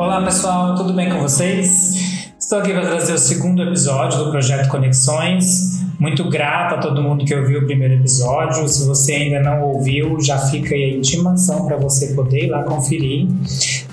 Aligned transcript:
Olá 0.00 0.24
pessoal, 0.24 0.74
tudo 0.76 0.94
bem 0.94 1.10
com 1.10 1.20
vocês? 1.20 2.32
Estou 2.38 2.60
aqui 2.60 2.72
para 2.72 2.86
trazer 2.86 3.12
o 3.12 3.18
segundo 3.18 3.62
episódio 3.62 4.24
do 4.24 4.30
projeto 4.30 4.66
Conexões. 4.66 5.78
Muito 5.98 6.26
grato 6.30 6.76
a 6.76 6.78
todo 6.78 7.02
mundo 7.02 7.22
que 7.22 7.34
ouviu 7.34 7.60
o 7.60 7.66
primeiro 7.66 7.92
episódio. 7.92 8.66
Se 8.66 8.86
você 8.86 9.12
ainda 9.12 9.42
não 9.42 9.62
ouviu, 9.62 10.18
já 10.18 10.38
fica 10.38 10.74
aí 10.74 10.84
a 10.84 10.96
intimação 10.96 11.66
para 11.66 11.76
você 11.76 12.14
poder 12.14 12.46
ir 12.46 12.48
lá 12.48 12.62
conferir. 12.62 13.28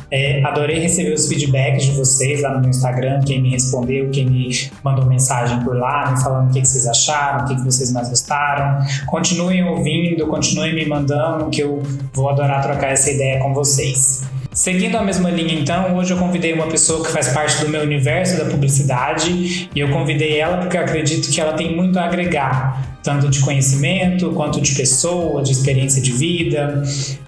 É, 0.10 0.42
adorei 0.46 0.80
receber 0.80 1.14
os 1.14 1.28
feedbacks 1.28 1.84
de 1.84 1.92
vocês 1.92 2.42
lá 2.42 2.54
no 2.54 2.62
meu 2.62 2.70
Instagram, 2.70 3.20
quem 3.26 3.42
me 3.42 3.50
respondeu, 3.50 4.10
quem 4.10 4.30
me 4.30 4.50
mandou 4.82 5.06
mensagem 5.06 5.62
por 5.66 5.76
lá, 5.76 6.12
me 6.12 6.24
falando 6.24 6.50
o 6.50 6.54
que, 6.54 6.62
que 6.62 6.68
vocês 6.70 6.88
acharam, 6.88 7.44
o 7.44 7.48
que, 7.50 7.56
que 7.58 7.66
vocês 7.66 7.92
mais 7.92 8.08
gostaram. 8.08 8.80
Continuem 9.08 9.62
ouvindo, 9.66 10.26
continuem 10.28 10.74
me 10.74 10.86
mandando, 10.86 11.50
que 11.50 11.60
eu 11.60 11.84
vou 12.14 12.30
adorar 12.30 12.64
trocar 12.64 12.94
essa 12.94 13.12
ideia 13.12 13.40
com 13.40 13.54
vocês. 13.54 14.26
Seguindo 14.58 14.98
a 14.98 15.04
mesma 15.04 15.30
linha, 15.30 15.54
então, 15.54 15.96
hoje 15.96 16.12
eu 16.12 16.18
convidei 16.18 16.52
uma 16.52 16.66
pessoa 16.66 17.06
que 17.06 17.12
faz 17.12 17.28
parte 17.28 17.64
do 17.64 17.70
meu 17.70 17.84
universo 17.84 18.40
da 18.40 18.46
publicidade 18.46 19.70
e 19.74 19.80
eu 19.80 19.92
convidei 19.92 20.40
ela 20.40 20.58
porque 20.58 20.76
eu 20.76 20.82
acredito 20.82 21.30
que 21.30 21.40
ela 21.40 21.54
tem 21.54 21.76
muito 21.76 22.00
a 22.00 22.06
agregar, 22.06 22.98
tanto 23.04 23.30
de 23.30 23.40
conhecimento 23.42 24.32
quanto 24.32 24.60
de 24.60 24.74
pessoa, 24.74 25.44
de 25.44 25.52
experiência 25.52 26.02
de 26.02 26.12
vida. 26.12 26.82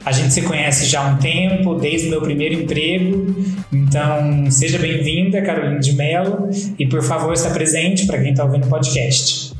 A 0.03 0.11
gente 0.11 0.33
se 0.33 0.41
conhece 0.41 0.87
já 0.87 1.01
há 1.01 1.09
um 1.09 1.17
tempo, 1.17 1.75
desde 1.75 2.07
o 2.07 2.09
meu 2.09 2.21
primeiro 2.23 2.55
emprego, 2.55 3.35
então 3.71 4.49
seja 4.49 4.79
bem-vinda, 4.79 5.39
Carolina 5.43 5.79
de 5.79 5.93
Mello, 5.93 6.49
e 6.79 6.87
por 6.87 7.03
favor, 7.03 7.37
se 7.37 7.47
apresente 7.47 8.07
para 8.07 8.17
quem 8.17 8.31
está 8.31 8.43
ouvindo 8.43 8.65
o 8.65 8.69
podcast. 8.69 9.53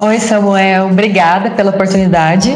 Oi, 0.00 0.18
Samuel, 0.18 0.86
obrigada 0.86 1.50
pela 1.50 1.68
oportunidade. 1.68 2.50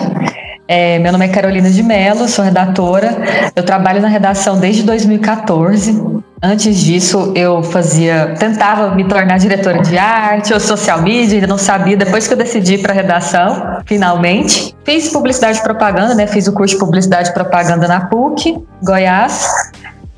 É, 0.66 0.98
meu 0.98 1.12
nome 1.12 1.26
é 1.26 1.28
Carolina 1.28 1.70
de 1.70 1.82
Mello, 1.82 2.26
sou 2.26 2.44
redatora. 2.44 3.16
Eu 3.54 3.62
trabalho 3.62 4.00
na 4.00 4.08
redação 4.08 4.58
desde 4.58 4.82
2014. 4.82 6.22
Antes 6.42 6.76
disso, 6.78 7.32
eu 7.34 7.62
fazia, 7.62 8.34
tentava 8.38 8.94
me 8.94 9.04
tornar 9.04 9.38
diretora 9.38 9.82
de 9.82 9.96
arte 9.96 10.52
ou 10.52 10.60
social 10.60 11.02
media, 11.02 11.36
ainda 11.36 11.46
não 11.46 11.58
sabia. 11.58 11.96
Depois 11.96 12.26
que 12.26 12.32
eu 12.32 12.36
decidi 12.36 12.78
para 12.78 12.92
redação, 12.92 13.78
finalmente, 13.86 14.74
fiz 14.84 15.08
publicidade 15.08 15.58
e 15.58 15.62
propaganda, 15.62 16.14
né? 16.14 16.26
Fiz 16.26 16.46
o 16.46 16.52
curso 16.52 16.74
de 16.74 16.80
publicidade 16.80 17.30
e 17.30 17.32
propaganda 17.32 17.86
na 17.86 18.06
PUC, 18.06 18.62
Goiás. 18.82 19.46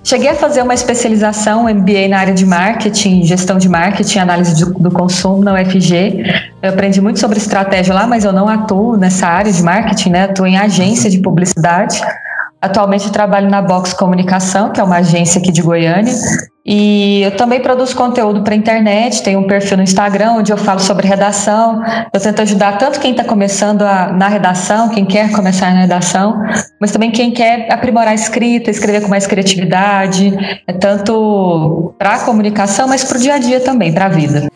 Cheguei 0.06 0.28
a 0.28 0.36
fazer 0.36 0.62
uma 0.62 0.72
especialização, 0.72 1.64
MBA 1.64 2.06
na 2.08 2.20
área 2.20 2.32
de 2.32 2.46
marketing, 2.46 3.24
gestão 3.24 3.58
de 3.58 3.68
marketing, 3.68 4.20
análise 4.20 4.64
do, 4.64 4.72
do, 4.74 4.88
consumo 4.88 5.42
na 5.42 5.54
UFG. 5.54 6.22
Eu 6.62 6.70
aprendi 6.70 7.00
muito 7.00 7.18
sobre 7.18 7.38
estratégia 7.38 7.92
lá, 7.92 8.06
mas 8.06 8.24
eu 8.24 8.32
não 8.32 8.48
atuo 8.48 8.96
nessa 8.96 9.26
área 9.26 9.52
de 9.52 9.60
marketing, 9.60 10.10
né? 10.10 10.22
Atuo 10.22 10.46
em 10.46 10.56
agência 10.56 11.10
de 11.10 11.18
publicidade. 11.18 12.00
Atualmente 12.60 13.10
trabalho 13.10 13.50
na 13.50 13.60
Box 13.62 13.92
Comunicação, 13.94 14.70
que 14.70 14.80
é 14.80 14.84
uma 14.84 14.96
agência 14.96 15.40
aqui 15.40 15.52
de 15.52 15.62
Goiânia, 15.62 16.12
e 16.68 17.22
eu 17.22 17.36
também 17.36 17.60
produzo 17.60 17.94
conteúdo 17.94 18.42
para 18.42 18.52
internet, 18.52 19.22
tenho 19.22 19.38
um 19.38 19.46
perfil 19.46 19.76
no 19.76 19.84
Instagram 19.84 20.32
onde 20.32 20.52
eu 20.52 20.56
falo 20.56 20.80
sobre 20.80 21.06
redação. 21.06 21.80
Eu 22.12 22.20
tento 22.20 22.42
ajudar 22.42 22.76
tanto 22.76 22.98
quem 22.98 23.12
está 23.12 23.22
começando 23.22 23.82
a, 23.82 24.12
na 24.12 24.26
redação, 24.26 24.88
quem 24.88 25.04
quer 25.04 25.30
começar 25.30 25.72
na 25.72 25.82
redação, 25.82 26.42
mas 26.80 26.90
também 26.90 27.12
quem 27.12 27.30
quer 27.30 27.72
aprimorar 27.72 28.08
a 28.08 28.14
escrita, 28.14 28.68
escrever 28.68 29.00
com 29.00 29.08
mais 29.08 29.28
criatividade, 29.28 30.36
é 30.66 30.72
tanto 30.72 31.94
para 31.96 32.14
a 32.14 32.18
comunicação, 32.24 32.88
mas 32.88 33.04
para 33.04 33.16
o 33.16 33.20
dia 33.20 33.34
a 33.34 33.38
dia 33.38 33.60
também, 33.60 33.92
para 33.92 34.06
a 34.06 34.08
vida. 34.08 34.48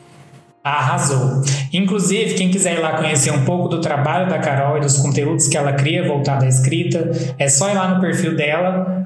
Arrasou. 0.63 1.43
Inclusive, 1.73 2.35
quem 2.35 2.51
quiser 2.51 2.75
ir 2.75 2.81
lá 2.81 2.99
conhecer 2.99 3.31
um 3.31 3.47
pouco 3.47 3.67
do 3.67 3.81
trabalho 3.81 4.29
da 4.29 4.39
Carol 4.39 4.77
e 4.77 4.81
dos 4.81 4.99
conteúdos 4.99 5.49
que 5.49 5.57
ela 5.57 5.73
cria 5.73 6.07
voltado 6.07 6.45
à 6.45 6.49
escrita, 6.49 7.11
é 7.39 7.49
só 7.49 7.71
ir 7.71 7.75
lá 7.75 7.95
no 7.95 8.01
perfil 8.01 8.37
dela, 8.37 9.03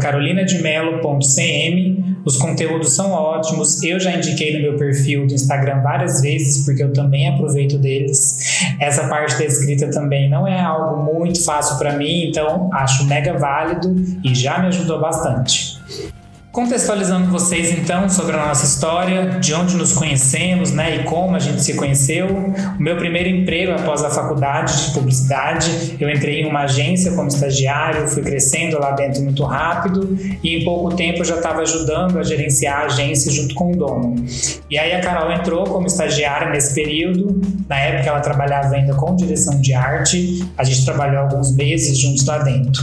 carolinademelo.cm. 0.00 2.16
Os 2.24 2.36
conteúdos 2.36 2.92
são 2.92 3.12
ótimos. 3.12 3.80
Eu 3.84 4.00
já 4.00 4.16
indiquei 4.16 4.56
no 4.56 4.62
meu 4.62 4.76
perfil 4.76 5.28
do 5.28 5.34
Instagram 5.34 5.80
várias 5.80 6.20
vezes, 6.20 6.64
porque 6.64 6.82
eu 6.82 6.92
também 6.92 7.28
aproveito 7.28 7.78
deles. 7.78 8.66
Essa 8.80 9.06
parte 9.06 9.38
da 9.38 9.44
escrita 9.44 9.88
também 9.92 10.28
não 10.28 10.44
é 10.44 10.60
algo 10.60 11.14
muito 11.14 11.44
fácil 11.44 11.78
para 11.78 11.92
mim, 11.92 12.28
então 12.28 12.68
acho 12.72 13.06
mega 13.06 13.38
válido 13.38 13.94
e 14.24 14.34
já 14.34 14.58
me 14.58 14.66
ajudou 14.66 15.00
bastante. 15.00 15.76
Contextualizando 16.56 17.30
vocês 17.30 17.70
então 17.70 18.08
sobre 18.08 18.34
a 18.34 18.46
nossa 18.46 18.64
história, 18.64 19.38
de 19.38 19.52
onde 19.52 19.76
nos 19.76 19.92
conhecemos, 19.92 20.70
né, 20.70 20.96
e 20.96 21.04
como 21.04 21.36
a 21.36 21.38
gente 21.38 21.62
se 21.62 21.74
conheceu. 21.74 22.28
O 22.28 22.82
meu 22.82 22.96
primeiro 22.96 23.28
emprego 23.28 23.72
após 23.72 24.02
a 24.02 24.08
faculdade 24.08 24.86
de 24.86 24.92
publicidade, 24.92 25.94
eu 26.00 26.08
entrei 26.08 26.40
em 26.40 26.46
uma 26.46 26.60
agência 26.60 27.12
como 27.12 27.28
estagiário, 27.28 28.08
fui 28.08 28.22
crescendo 28.22 28.78
lá 28.78 28.92
dentro 28.92 29.20
muito 29.20 29.44
rápido 29.44 30.16
e 30.42 30.56
em 30.56 30.64
pouco 30.64 30.96
tempo 30.96 31.18
eu 31.18 31.24
já 31.26 31.36
estava 31.36 31.60
ajudando 31.60 32.18
a 32.18 32.22
gerenciar 32.22 32.80
a 32.80 32.84
agência 32.86 33.30
junto 33.30 33.54
com 33.54 33.72
o 33.72 33.76
dono. 33.76 34.24
E 34.70 34.78
aí 34.78 34.94
a 34.94 35.00
Carol 35.02 35.30
entrou 35.30 35.64
como 35.64 35.86
estagiária 35.86 36.48
nesse 36.48 36.74
período. 36.74 37.38
Na 37.68 37.78
época 37.78 38.08
ela 38.08 38.20
trabalhava 38.20 38.74
ainda 38.74 38.94
com 38.94 39.14
direção 39.14 39.60
de 39.60 39.74
arte. 39.74 40.42
A 40.56 40.64
gente 40.64 40.86
trabalhou 40.86 41.20
alguns 41.20 41.54
meses 41.54 41.98
juntos 41.98 42.24
lá 42.24 42.38
dentro. 42.38 42.82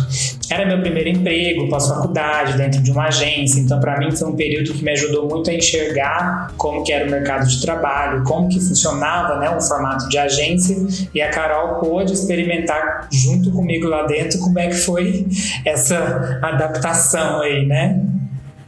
Era 0.53 0.68
meu 0.68 0.80
primeiro 0.81 1.09
emprego 1.09 1.68
pós-faculdade, 1.68 2.56
dentro 2.56 2.80
de 2.80 2.91
uma 2.91 3.08
agência, 3.08 3.59
então 3.59 3.80
para 3.80 3.97
mim 3.97 4.16
foi 4.16 4.28
um 4.28 4.36
período 4.36 4.72
que 4.72 4.84
me 4.84 4.91
ajudou 4.91 5.28
muito 5.28 5.50
a 5.50 5.53
enxergar 5.53 6.53
como 6.58 6.84
que 6.84 6.94
era 6.94 7.08
o 7.08 7.09
mercado 7.09 7.47
de 7.47 7.59
trabalho, 7.59 8.24
como 8.24 8.47
que 8.47 8.59
funcionava 8.59 9.40
né, 9.40 9.50
o 9.50 9.59
formato 9.59 10.08
de 10.09 10.18
agência, 10.19 10.78
e 11.12 11.19
a 11.19 11.31
Carol 11.31 11.80
pôde 11.80 12.13
experimentar 12.13 13.08
junto 13.12 13.52
comigo 13.52 13.88
lá 13.88 14.06
dentro 14.06 14.38
como 14.38 14.59
é 14.59 14.68
que 14.68 14.75
foi 14.75 15.25
essa 15.66 16.40
adaptação 16.44 17.42
aí, 17.42 17.66
né? 17.66 18.00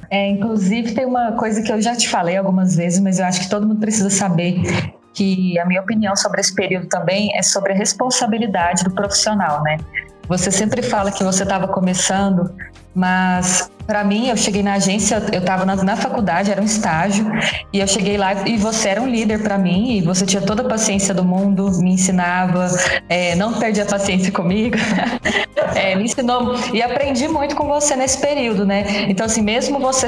É, 0.09 0.27
inclusive 0.27 0.93
tem 0.93 1.05
uma 1.05 1.33
coisa 1.33 1.61
que 1.61 1.71
eu 1.71 1.79
já 1.79 1.95
te 1.95 2.09
falei 2.09 2.35
algumas 2.35 2.75
vezes, 2.75 2.99
mas 2.99 3.19
eu 3.19 3.25
acho 3.25 3.41
que 3.41 3.49
todo 3.49 3.67
mundo 3.67 3.79
precisa 3.79 4.09
saber 4.09 4.59
que 5.13 5.57
a 5.59 5.65
minha 5.65 5.81
opinião 5.81 6.15
sobre 6.15 6.41
esse 6.41 6.53
período 6.53 6.87
também 6.87 7.29
é 7.37 7.43
sobre 7.43 7.73
a 7.73 7.75
responsabilidade 7.75 8.83
do 8.83 8.91
profissional, 8.91 9.61
né? 9.61 9.77
Você 10.27 10.51
sempre 10.51 10.81
fala 10.81 11.11
que 11.11 11.23
você 11.23 11.43
estava 11.43 11.67
começando, 11.67 12.53
mas 12.93 13.69
para 13.85 14.03
mim, 14.03 14.29
eu 14.29 14.37
cheguei 14.37 14.63
na 14.63 14.73
agência, 14.73 15.21
eu 15.31 15.39
estava 15.39 15.65
na, 15.65 15.75
na, 15.75 15.95
faculdade, 15.95 16.51
era 16.51 16.61
um 16.61 16.65
estágio, 16.65 17.25
e 17.71 17.79
eu 17.79 17.87
cheguei 17.87 18.17
lá 18.17 18.33
e 18.47 18.57
você 18.57 18.89
era 18.89 19.01
um 19.01 19.07
líder 19.07 19.41
para 19.43 19.57
mim, 19.57 19.97
e 19.97 20.01
você 20.01 20.25
tinha 20.25 20.41
toda 20.41 20.63
a 20.63 20.65
paciência 20.67 21.13
do 21.13 21.23
mundo, 21.23 21.69
me 21.79 21.93
ensinava, 21.93 22.67
é, 23.07 23.35
não 23.35 23.53
perdia 23.53 23.83
a 23.83 23.85
paciência 23.85 24.31
comigo, 24.31 24.77
é, 25.75 25.95
me 25.95 26.05
ensinou, 26.05 26.55
e 26.73 26.81
aprendi 26.81 27.27
muito 27.27 27.55
com 27.55 27.67
você 27.67 27.95
nesse 27.95 28.17
período, 28.17 28.65
né? 28.65 29.05
Então, 29.07 29.25
assim, 29.25 29.41
mesmo 29.41 29.79
você 29.79 30.07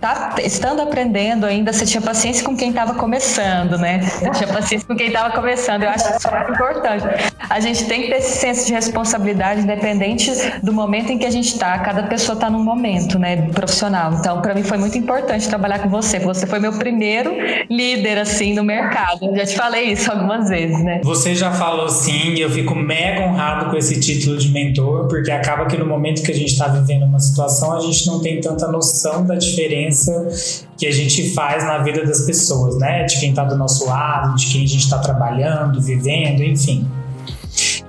tá, 0.00 0.36
estando 0.42 0.80
aprendendo 0.80 1.44
ainda, 1.44 1.72
você 1.72 1.84
tinha 1.84 2.00
paciência 2.00 2.44
com 2.44 2.56
quem 2.56 2.70
estava 2.70 2.94
começando, 2.94 3.76
né? 3.78 4.00
Eu 4.22 4.32
tinha 4.32 4.48
paciência 4.48 4.86
com 4.86 4.96
quem 4.96 5.08
estava 5.08 5.34
começando, 5.34 5.82
eu 5.82 5.90
acho 5.90 6.16
isso 6.16 6.30
muito 6.30 6.52
importante. 6.52 7.04
A 7.50 7.60
gente 7.60 7.84
tem 7.86 8.02
que 8.02 8.08
ter 8.08 8.16
esse 8.16 8.38
senso 8.38 8.66
de 8.66 8.72
responsabilidade, 8.72 9.60
independente 9.60 10.30
do 10.62 10.72
momento 10.72 11.12
em 11.12 11.18
que 11.18 11.26
a 11.26 11.30
gente 11.30 11.48
está, 11.48 11.78
cada 11.78 12.04
pessoa 12.04 12.34
está 12.34 12.48
num 12.48 12.62
momento 12.62 13.17
né, 13.18 13.50
profissional. 13.50 14.12
Então, 14.14 14.40
para 14.40 14.54
mim 14.54 14.62
foi 14.62 14.78
muito 14.78 14.96
importante 14.96 15.48
trabalhar 15.48 15.80
com 15.80 15.88
você. 15.88 16.18
Você 16.18 16.46
foi 16.46 16.58
meu 16.58 16.72
primeiro 16.72 17.32
líder 17.70 18.18
assim 18.18 18.54
no 18.54 18.64
mercado. 18.64 19.24
Eu 19.24 19.36
já 19.36 19.46
te 19.46 19.56
falei 19.56 19.92
isso 19.92 20.10
algumas 20.10 20.48
vezes, 20.48 20.82
né? 20.82 21.00
Você 21.04 21.34
já 21.34 21.52
falou 21.52 21.88
sim, 21.88 22.38
eu 22.38 22.50
fico 22.50 22.74
mega 22.74 23.22
honrado 23.22 23.70
com 23.70 23.76
esse 23.76 23.98
título 24.00 24.36
de 24.36 24.50
mentor, 24.50 25.08
porque 25.08 25.30
acaba 25.30 25.66
que 25.66 25.76
no 25.76 25.86
momento 25.86 26.22
que 26.22 26.30
a 26.30 26.34
gente 26.34 26.52
está 26.52 26.68
vivendo 26.68 27.04
uma 27.04 27.20
situação, 27.20 27.76
a 27.76 27.80
gente 27.80 28.06
não 28.06 28.20
tem 28.20 28.40
tanta 28.40 28.68
noção 28.68 29.26
da 29.26 29.34
diferença 29.34 30.28
que 30.76 30.86
a 30.86 30.92
gente 30.92 31.34
faz 31.34 31.64
na 31.64 31.78
vida 31.78 32.04
das 32.04 32.22
pessoas, 32.22 32.78
né? 32.78 33.04
De 33.04 33.18
quem 33.18 33.30
está 33.30 33.44
do 33.44 33.56
nosso 33.56 33.86
lado, 33.86 34.36
de 34.36 34.46
quem 34.46 34.64
a 34.64 34.66
gente 34.68 34.84
está 34.84 34.98
trabalhando, 34.98 35.80
vivendo, 35.80 36.42
enfim. 36.42 36.86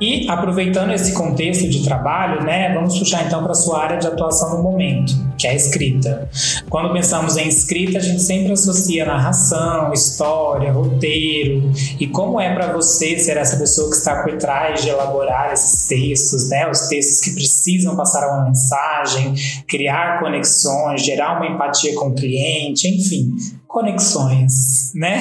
E 0.02 0.30
aproveitando 0.30 0.92
esse 0.92 1.12
contexto 1.12 1.68
de 1.70 1.84
trabalho, 1.84 2.44
né, 2.44 2.74
vamos 2.74 2.98
puxar 2.98 3.26
então 3.26 3.44
para 3.44 3.52
a 3.52 3.56
sua 3.56 3.84
área 3.84 3.98
de 3.98 4.08
atuação 4.08 4.58
no 4.58 4.64
momento, 4.64 5.14
que 5.38 5.46
é 5.46 5.52
a 5.52 5.56
escrita. 5.56 6.30
Quando 6.70 6.94
pensamos 6.94 7.36
em 7.36 7.48
escrita, 7.48 7.98
a 7.98 8.02
gente 8.02 8.22
sempre 8.22 8.54
associa 8.54 9.06
narração, 9.06 9.92
história, 9.92 10.72
roteiro. 10.72 11.72
E 12.00 12.08
como 12.08 12.40
é 12.40 12.54
para 12.54 12.72
você 12.72 13.20
ser 13.20 13.36
essa 13.36 13.58
pessoa 13.58 13.90
que 13.90 13.98
está 13.98 14.24
por 14.24 14.38
trás 14.38 14.82
de 14.82 14.90
elaborar 14.90 15.52
esses 15.52 15.88
textos, 15.88 16.50
né, 16.50 16.70
os 16.70 16.88
textos 16.88 17.20
que 17.20 17.32
precisam 17.32 17.96
passar 17.96 18.26
uma 18.28 18.46
mensagem, 18.46 19.34
criar 19.68 20.20
conexões, 20.20 21.04
gerar 21.04 21.38
uma 21.38 21.48
empatia 21.48 21.94
com 21.96 22.08
o 22.08 22.16
cliente, 22.16 22.88
enfim, 22.88 23.36
conexões, 23.68 24.94
né? 24.96 25.20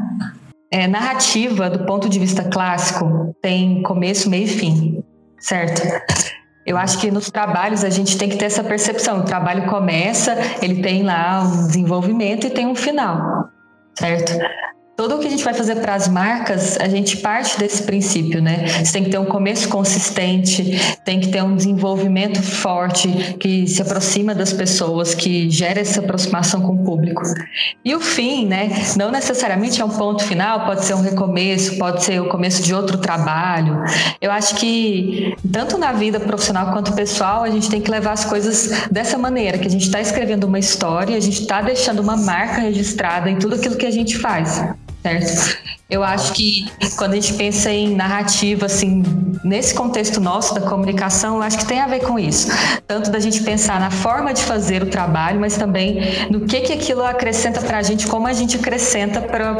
é, 0.74 0.88
narrativa, 0.88 1.70
do 1.70 1.86
ponto 1.86 2.08
de 2.08 2.18
vista 2.18 2.42
clássico, 2.42 3.32
tem 3.40 3.80
começo, 3.84 4.28
meio 4.28 4.42
e 4.42 4.48
fim, 4.48 5.04
certo? 5.38 5.80
Eu 6.66 6.76
acho 6.76 6.98
que 6.98 7.12
nos 7.12 7.30
trabalhos 7.30 7.84
a 7.84 7.90
gente 7.90 8.18
tem 8.18 8.28
que 8.28 8.36
ter 8.36 8.46
essa 8.46 8.64
percepção. 8.64 9.20
O 9.20 9.24
trabalho 9.24 9.66
começa, 9.66 10.36
ele 10.60 10.82
tem 10.82 11.04
lá 11.04 11.42
um 11.42 11.68
desenvolvimento 11.68 12.48
e 12.48 12.50
tem 12.50 12.66
um 12.66 12.74
final, 12.74 13.50
certo? 13.96 14.32
Todo 14.96 15.14
tudo 15.14 15.16
o 15.16 15.20
que 15.20 15.28
a 15.28 15.30
gente 15.30 15.44
vai 15.44 15.54
fazer 15.54 15.76
para 15.76 15.94
as 15.94 16.08
marcas, 16.08 16.76
a 16.80 16.88
gente 16.88 17.18
parte 17.18 17.58
desse 17.58 17.82
princípio, 17.84 18.42
né? 18.42 18.66
Você 18.66 18.92
tem 18.92 19.04
que 19.04 19.10
ter 19.10 19.18
um 19.18 19.24
começo 19.24 19.68
consistente, 19.68 20.76
tem 21.04 21.20
que 21.20 21.28
ter 21.28 21.42
um 21.42 21.54
desenvolvimento 21.54 22.42
forte 22.42 23.36
que 23.38 23.66
se 23.68 23.80
aproxima 23.80 24.34
das 24.34 24.52
pessoas, 24.52 25.14
que 25.14 25.48
gera 25.50 25.80
essa 25.80 26.00
aproximação 26.00 26.60
com 26.60 26.72
o 26.72 26.84
público. 26.84 27.22
E 27.84 27.94
o 27.94 28.00
fim, 28.00 28.46
né? 28.46 28.70
Não 28.96 29.10
necessariamente 29.10 29.80
é 29.80 29.84
um 29.84 29.90
ponto 29.90 30.24
final, 30.24 30.66
pode 30.66 30.84
ser 30.84 30.94
um 30.94 31.00
recomeço, 31.00 31.78
pode 31.78 32.02
ser 32.02 32.20
o 32.20 32.28
começo 32.28 32.62
de 32.62 32.74
outro 32.74 32.98
trabalho. 32.98 33.84
Eu 34.20 34.32
acho 34.32 34.56
que 34.56 35.36
tanto 35.52 35.78
na 35.78 35.92
vida 35.92 36.18
profissional 36.18 36.72
quanto 36.72 36.92
pessoal, 36.92 37.44
a 37.44 37.50
gente 37.50 37.70
tem 37.70 37.80
que 37.80 37.90
levar 37.90 38.12
as 38.12 38.24
coisas 38.24 38.88
dessa 38.90 39.16
maneira, 39.16 39.58
que 39.58 39.68
a 39.68 39.70
gente 39.70 39.84
está 39.84 40.00
escrevendo 40.00 40.44
uma 40.44 40.58
história, 40.58 41.16
a 41.16 41.20
gente 41.20 41.42
está 41.42 41.62
deixando 41.62 42.00
uma 42.00 42.16
marca 42.16 42.60
registrada 42.62 43.30
em 43.30 43.38
tudo 43.38 43.54
aquilo 43.54 43.76
que 43.76 43.86
a 43.86 43.90
gente 43.92 44.18
faz 44.18 44.64
certo? 45.04 45.58
Eu 45.90 46.02
acho 46.02 46.32
que 46.32 46.64
quando 46.96 47.12
a 47.12 47.16
gente 47.16 47.34
pensa 47.34 47.70
em 47.70 47.94
narrativa, 47.94 48.64
assim, 48.64 49.02
nesse 49.44 49.74
contexto 49.74 50.18
nosso 50.18 50.54
da 50.54 50.62
comunicação, 50.62 51.36
eu 51.36 51.42
acho 51.42 51.58
que 51.58 51.66
tem 51.66 51.78
a 51.78 51.86
ver 51.86 52.00
com 52.00 52.18
isso. 52.18 52.48
Tanto 52.86 53.10
da 53.10 53.20
gente 53.20 53.42
pensar 53.42 53.78
na 53.78 53.90
forma 53.90 54.32
de 54.32 54.42
fazer 54.42 54.82
o 54.82 54.86
trabalho, 54.86 55.38
mas 55.38 55.58
também 55.58 56.00
no 56.30 56.46
que, 56.46 56.62
que 56.62 56.72
aquilo 56.72 57.04
acrescenta 57.04 57.60
para 57.60 57.78
a 57.78 57.82
gente, 57.82 58.06
como 58.06 58.26
a 58.26 58.32
gente 58.32 58.56
acrescenta 58.56 59.20
para 59.20 59.54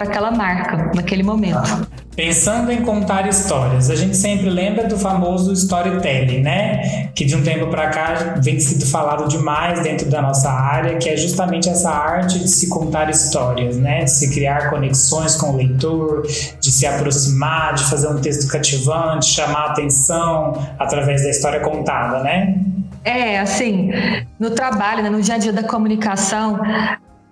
aquela 0.00 0.30
marca, 0.30 0.92
naquele 0.94 1.24
momento. 1.24 1.88
Pensando 2.16 2.72
em 2.72 2.80
contar 2.80 3.28
histórias, 3.28 3.90
a 3.90 3.94
gente 3.94 4.16
sempre 4.16 4.48
lembra 4.48 4.84
do 4.84 4.96
famoso 4.96 5.52
storytelling, 5.52 6.40
né? 6.40 7.10
Que 7.14 7.26
de 7.26 7.36
um 7.36 7.42
tempo 7.42 7.66
para 7.66 7.88
cá 7.88 8.36
vem 8.42 8.58
sido 8.58 8.86
falado 8.86 9.28
demais 9.28 9.82
dentro 9.82 10.08
da 10.08 10.22
nossa 10.22 10.50
área, 10.50 10.96
que 10.96 11.10
é 11.10 11.16
justamente 11.16 11.68
essa 11.68 11.90
arte 11.90 12.38
de 12.38 12.48
se 12.48 12.70
contar 12.70 13.10
histórias, 13.10 13.76
né? 13.76 14.04
De 14.04 14.10
se 14.10 14.30
criar 14.36 14.68
conexões 14.68 15.34
com 15.34 15.52
o 15.52 15.56
leitor, 15.56 16.26
de 16.60 16.70
se 16.70 16.86
aproximar, 16.86 17.72
de 17.74 17.84
fazer 17.84 18.08
um 18.08 18.20
texto 18.20 18.46
cativante, 18.52 19.24
chamar 19.24 19.70
atenção 19.70 20.52
através 20.78 21.22
da 21.22 21.30
história 21.30 21.60
contada, 21.60 22.22
né? 22.22 22.54
É, 23.02 23.40
assim, 23.40 23.90
no 24.38 24.50
trabalho, 24.50 25.02
né, 25.02 25.08
no 25.08 25.22
dia 25.22 25.36
a 25.36 25.38
dia 25.38 25.54
da 25.54 25.62
comunicação, 25.62 26.60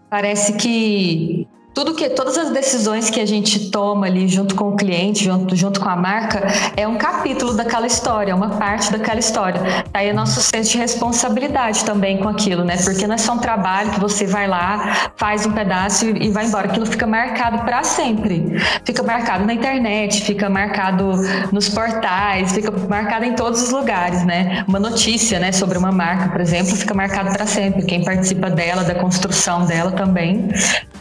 parece 0.08 0.54
que 0.54 1.46
tudo 1.75 1.93
que 1.93 2.09
todas 2.09 2.38
as 2.38 2.50
decisões 2.50 3.11
que 3.11 3.21
a 3.21 3.26
gente 3.26 3.71
toma 3.71 4.06
ali 4.06 4.29
junto 4.29 4.55
com 4.55 4.69
o 4.69 4.76
cliente, 4.76 5.25
junto, 5.25 5.56
junto 5.56 5.81
com 5.81 5.88
a 5.88 5.97
marca, 5.97 6.47
é 6.76 6.87
um 6.87 6.97
capítulo 6.97 7.53
daquela 7.53 7.87
história, 7.87 8.31
é 8.31 8.35
uma 8.35 8.50
parte 8.50 8.93
daquela 8.93 9.19
história. 9.19 9.61
Aí 9.93 10.09
é 10.09 10.12
nosso 10.12 10.41
senso 10.41 10.71
de 10.71 10.79
responsabilidade 10.79 11.85
também 11.85 12.19
com 12.19 12.29
aquilo, 12.29 12.65
né? 12.65 12.76
Porque 12.76 13.06
não 13.09 13.17
é 13.17 13.19
só 13.19 13.32
um 13.32 13.38
trabalho 13.38 13.91
que 13.91 13.99
você 13.99 14.25
vai 14.25 14.47
lá, 14.47 15.12
faz 15.17 15.44
um 15.44 15.53
pedaço 15.53 16.06
e, 16.06 16.29
e 16.29 16.31
vai 16.31 16.47
embora. 16.47 16.69
Aquilo 16.69 16.87
fica 16.87 17.06
marcado 17.06 17.65
para 17.65 17.82
sempre. 17.82 18.56
Fica 18.85 19.03
marcado 19.03 19.44
na 19.44 19.55
internet, 19.55 20.23
fica 20.23 20.49
marcado 20.49 21.12
nos 21.50 21.69
portais, 21.69 22.53
fica 22.53 22.71
marcado 22.88 23.25
em 23.25 23.35
todos 23.35 23.61
os 23.61 23.71
lugares, 23.71 24.25
né? 24.25 24.65
Uma 24.69 24.79
notícia, 24.79 25.41
né, 25.41 25.50
sobre 25.50 25.76
uma 25.76 25.91
marca, 25.91 26.29
por 26.29 26.41
exemplo, 26.41 26.76
fica 26.76 26.94
marcado 26.94 27.31
para 27.32 27.47
sempre. 27.47 27.85
Quem 27.85 28.05
participa 28.05 28.49
dela, 28.49 28.85
da 28.85 28.94
construção 28.94 29.67
dela 29.67 29.91
também, 29.91 30.49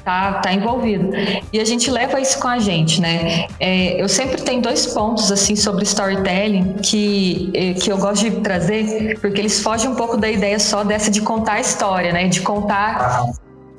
tá, 0.04 0.34
tá 0.34 0.54
envolvido. 0.54 1.12
E 1.52 1.60
a 1.60 1.66
gente 1.66 1.90
leva 1.90 2.20
isso 2.20 2.40
com 2.40 2.48
a 2.48 2.60
gente, 2.60 3.02
né? 3.02 3.48
É, 3.60 4.02
eu 4.02 4.10
sempre 4.10 4.42
tenho 4.42 4.62
dois 4.62 4.88
pontos, 4.88 5.32
assim, 5.32 5.56
sobre 5.56 5.84
storytelling 5.84 6.76
que, 6.84 7.52
é, 7.54 7.74
que 7.74 7.92
eu 7.92 7.98
gosto 7.98 8.30
de 8.30 8.42
trazer, 8.42 9.20
porque 9.20 9.40
eles 9.40 9.62
fogem 9.62 9.90
um 9.90 9.96
pouco 9.96 10.18
da 10.18 10.30
ideia 10.30 10.60
só 10.60 10.84
dessa 10.84 11.10
de 11.10 11.22
contar 11.22 11.54
a 11.54 11.60
história, 11.62 12.12
né? 12.12 12.28
De 12.28 12.42
contar 12.42 13.26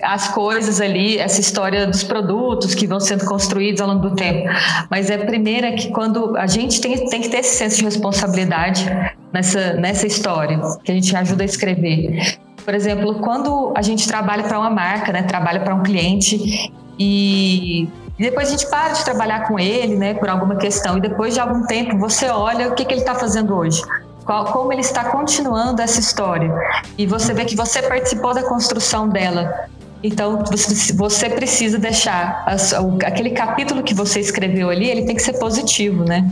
as 0.02 0.28
coisas 0.28 0.80
ali, 0.80 1.18
essa 1.18 1.40
história 1.40 1.86
dos 1.86 2.04
produtos 2.04 2.74
que 2.74 2.86
vão 2.86 3.00
sendo 3.00 3.24
construídos 3.24 3.80
ao 3.80 3.88
longo 3.88 4.10
do 4.10 4.16
tempo. 4.16 4.48
Mas 4.90 5.08
é 5.08 5.14
a 5.14 5.24
primeira 5.24 5.72
que 5.72 5.90
quando 5.90 6.36
a 6.36 6.46
gente 6.46 6.80
tem, 6.80 7.08
tem 7.08 7.22
que 7.22 7.28
ter 7.28 7.38
esse 7.38 7.56
senso 7.56 7.78
de 7.78 7.84
responsabilidade 7.84 8.84
nessa, 9.32 9.72
nessa 9.74 10.06
história, 10.06 10.60
que 10.84 10.92
a 10.92 10.94
gente 10.94 11.14
ajuda 11.16 11.42
a 11.42 11.46
escrever. 11.46 12.38
Por 12.64 12.74
exemplo, 12.74 13.16
quando 13.16 13.72
a 13.76 13.82
gente 13.82 14.06
trabalha 14.08 14.44
para 14.44 14.58
uma 14.58 14.70
marca, 14.70 15.12
né, 15.12 15.22
trabalha 15.22 15.60
para 15.60 15.74
um 15.74 15.82
cliente 15.82 16.72
e 16.98 17.88
e 18.18 18.22
depois 18.22 18.48
a 18.48 18.50
gente 18.52 18.66
para 18.68 18.92
de 18.92 19.04
trabalhar 19.04 19.48
com 19.48 19.58
ele, 19.58 19.96
né, 19.96 20.14
por 20.14 20.28
alguma 20.28 20.54
questão, 20.56 20.98
e 20.98 21.00
depois 21.00 21.34
de 21.34 21.40
algum 21.40 21.66
tempo 21.66 21.98
você 21.98 22.28
olha 22.28 22.68
o 22.68 22.74
que, 22.74 22.84
que 22.84 22.94
ele 22.94 23.00
está 23.00 23.14
fazendo 23.14 23.54
hoje. 23.54 23.82
Qual, 24.24 24.44
como 24.46 24.72
ele 24.72 24.80
está 24.80 25.04
continuando 25.04 25.82
essa 25.82 26.00
história. 26.00 26.50
E 26.96 27.06
você 27.06 27.34
vê 27.34 27.44
que 27.44 27.56
você 27.56 27.82
participou 27.82 28.32
da 28.32 28.42
construção 28.42 29.08
dela. 29.08 29.68
Então, 30.02 30.42
você 30.94 31.28
precisa 31.28 31.78
deixar 31.78 32.44
aquele 33.04 33.30
capítulo 33.30 33.82
que 33.82 33.92
você 33.92 34.20
escreveu 34.20 34.70
ali, 34.70 34.88
ele 34.88 35.04
tem 35.04 35.16
que 35.16 35.22
ser 35.22 35.34
positivo, 35.34 36.04
né? 36.04 36.30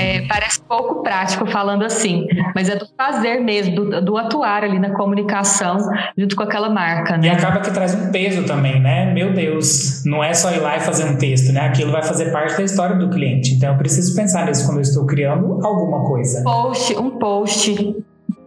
É, 0.00 0.26
parece 0.26 0.60
pouco 0.62 1.02
prático 1.02 1.46
falando 1.46 1.84
assim, 1.84 2.26
mas 2.54 2.68
é 2.68 2.76
do 2.76 2.86
fazer 2.96 3.40
mesmo, 3.40 3.74
do, 3.74 4.04
do, 4.04 4.16
atuar 4.16 4.64
ali 4.64 4.78
na 4.78 4.90
comunicação 4.90 5.78
junto 6.16 6.36
com 6.36 6.42
aquela 6.42 6.70
marca. 6.70 7.16
Né? 7.16 7.28
E 7.28 7.30
acaba 7.30 7.60
que 7.60 7.70
traz 7.70 7.94
um 7.94 8.10
peso 8.10 8.44
também, 8.44 8.80
né? 8.80 9.12
Meu 9.12 9.32
Deus, 9.32 10.02
não 10.04 10.22
é 10.22 10.32
só 10.34 10.52
ir 10.52 10.60
lá 10.60 10.76
e 10.76 10.80
fazer 10.80 11.04
um 11.04 11.16
texto, 11.16 11.52
né? 11.52 11.60
Aquilo 11.60 11.92
vai 11.92 12.02
fazer 12.02 12.32
parte 12.32 12.56
da 12.56 12.62
história 12.62 12.96
do 12.96 13.10
cliente. 13.10 13.54
Então 13.54 13.72
eu 13.72 13.78
preciso 13.78 14.14
pensar 14.14 14.46
nisso 14.46 14.64
quando 14.66 14.78
eu 14.78 14.82
estou 14.82 15.06
criando 15.06 15.64
alguma 15.64 16.04
coisa. 16.04 16.42
Post, 16.42 16.96
um 16.96 17.10
post 17.10 17.96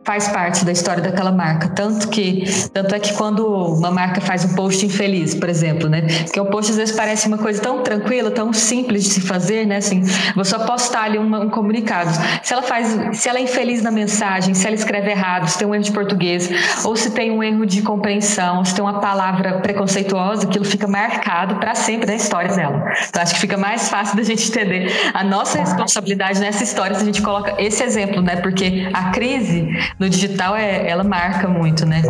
faz 0.03 0.27
parte 0.27 0.65
da 0.65 0.71
história 0.71 1.01
daquela 1.01 1.31
marca. 1.31 1.69
Tanto 1.69 2.07
que, 2.09 2.44
tanto 2.73 2.94
é 2.94 3.00
que 3.00 3.13
quando 3.13 3.45
uma 3.45 3.91
marca 3.91 4.19
faz 4.19 4.44
um 4.44 4.53
post 4.55 4.85
infeliz, 4.85 5.33
por 5.33 5.50
exemplo, 5.50 5.89
né? 5.89 6.01
Porque 6.23 6.39
o 6.39 6.45
post 6.45 6.71
às 6.71 6.77
vezes 6.77 6.95
parece 6.95 7.27
uma 7.27 7.38
coisa 7.38 7.61
tão 7.61 7.81
tranquila, 7.81 8.29
tão 8.29 8.51
simples 8.51 9.03
de 9.03 9.09
se 9.11 9.21
fazer, 9.21 9.65
né? 9.65 9.77
Assim, 9.77 10.03
vou 10.35 10.44
só 10.44 10.59
postar 10.65 11.03
ali 11.03 11.17
um, 11.17 11.35
um 11.35 11.50
comunicado. 11.50 12.11
Se 12.44 12.53
ela 12.53 12.61
faz, 12.61 13.17
se 13.17 13.29
ela 13.29 13.39
é 13.39 13.41
infeliz 13.41 13.81
na 13.81 13.91
mensagem, 13.91 14.53
se 14.53 14.65
ela 14.65 14.75
escreve 14.75 15.09
errado, 15.09 15.47
se 15.47 15.57
tem 15.57 15.67
um 15.67 15.73
erro 15.73 15.83
de 15.83 15.91
português, 15.91 16.49
ou 16.83 16.95
se 16.95 17.11
tem 17.11 17.31
um 17.31 17.41
erro 17.41 17.65
de 17.65 17.81
compreensão, 17.81 18.63
se 18.65 18.75
tem 18.75 18.83
uma 18.83 18.99
palavra 18.99 19.59
preconceituosa, 19.59 20.47
aquilo 20.47 20.65
fica 20.65 20.88
marcado 20.88 21.56
para 21.56 21.75
sempre 21.75 22.07
na 22.07 22.15
história 22.15 22.53
dela. 22.53 22.83
Então 23.07 23.21
acho 23.21 23.35
que 23.35 23.39
fica 23.39 23.57
mais 23.57 23.89
fácil 23.89 24.17
da 24.17 24.23
gente 24.23 24.49
entender 24.49 24.91
a 25.13 25.23
nossa 25.23 25.59
responsabilidade 25.59 26.39
nessa 26.39 26.63
história 26.63 26.95
se 26.95 27.01
a 27.01 27.06
gente 27.06 27.21
coloca 27.21 27.56
esse 27.57 27.81
exemplo, 27.83 28.21
né? 28.21 28.38
Porque 28.38 28.89
a 28.94 29.11
crise 29.11 29.67
no 30.00 30.10
digital 30.10 30.56
é, 30.56 30.90
ela 30.90 31.04
marca 31.04 31.48
muito, 31.48 31.86
né? 31.86 32.01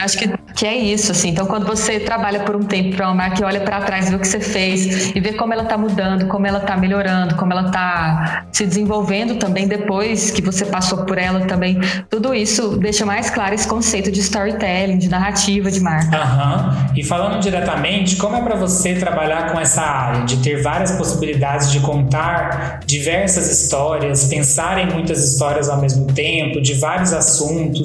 Acho 0.00 0.18
que, 0.18 0.28
que 0.54 0.66
é 0.66 0.74
isso, 0.74 1.12
assim. 1.12 1.30
Então, 1.30 1.46
quando 1.46 1.66
você 1.66 2.00
trabalha 2.00 2.40
por 2.40 2.56
um 2.56 2.62
tempo 2.62 2.96
para 2.96 3.06
uma 3.06 3.14
marca 3.14 3.40
e 3.40 3.44
olha 3.44 3.60
para 3.60 3.80
trás, 3.80 4.08
vê 4.08 4.16
o 4.16 4.18
que 4.18 4.26
você 4.26 4.40
fez 4.40 5.14
e 5.14 5.20
vê 5.20 5.32
como 5.32 5.52
ela 5.52 5.62
está 5.62 5.76
mudando, 5.76 6.26
como 6.26 6.46
ela 6.46 6.58
está 6.58 6.76
melhorando, 6.76 7.34
como 7.36 7.52
ela 7.52 7.66
está 7.66 8.46
se 8.52 8.66
desenvolvendo 8.66 9.36
também 9.36 9.68
depois 9.68 10.30
que 10.30 10.42
você 10.42 10.64
passou 10.64 11.04
por 11.04 11.18
ela 11.18 11.40
também, 11.46 11.78
tudo 12.08 12.34
isso 12.34 12.76
deixa 12.78 13.04
mais 13.04 13.30
claro 13.30 13.54
esse 13.54 13.68
conceito 13.68 14.10
de 14.10 14.20
storytelling, 14.20 14.98
de 14.98 15.08
narrativa 15.08 15.70
de 15.70 15.80
marca. 15.80 16.16
Uhum. 16.16 16.86
E 16.96 17.04
falando 17.04 17.40
diretamente, 17.40 18.16
como 18.16 18.36
é 18.36 18.42
para 18.42 18.56
você 18.56 18.94
trabalhar 18.94 19.52
com 19.52 19.60
essa 19.60 19.82
área, 19.82 20.24
de 20.24 20.38
ter 20.38 20.62
várias 20.62 20.92
possibilidades 20.92 21.70
de 21.70 21.80
contar 21.80 22.80
diversas 22.86 23.50
histórias, 23.50 24.24
pensar 24.24 24.78
em 24.78 24.92
muitas 24.92 25.22
histórias 25.22 25.68
ao 25.68 25.80
mesmo 25.80 26.06
tempo, 26.06 26.60
de 26.60 26.74
vários 26.74 27.12
assuntos 27.12 27.25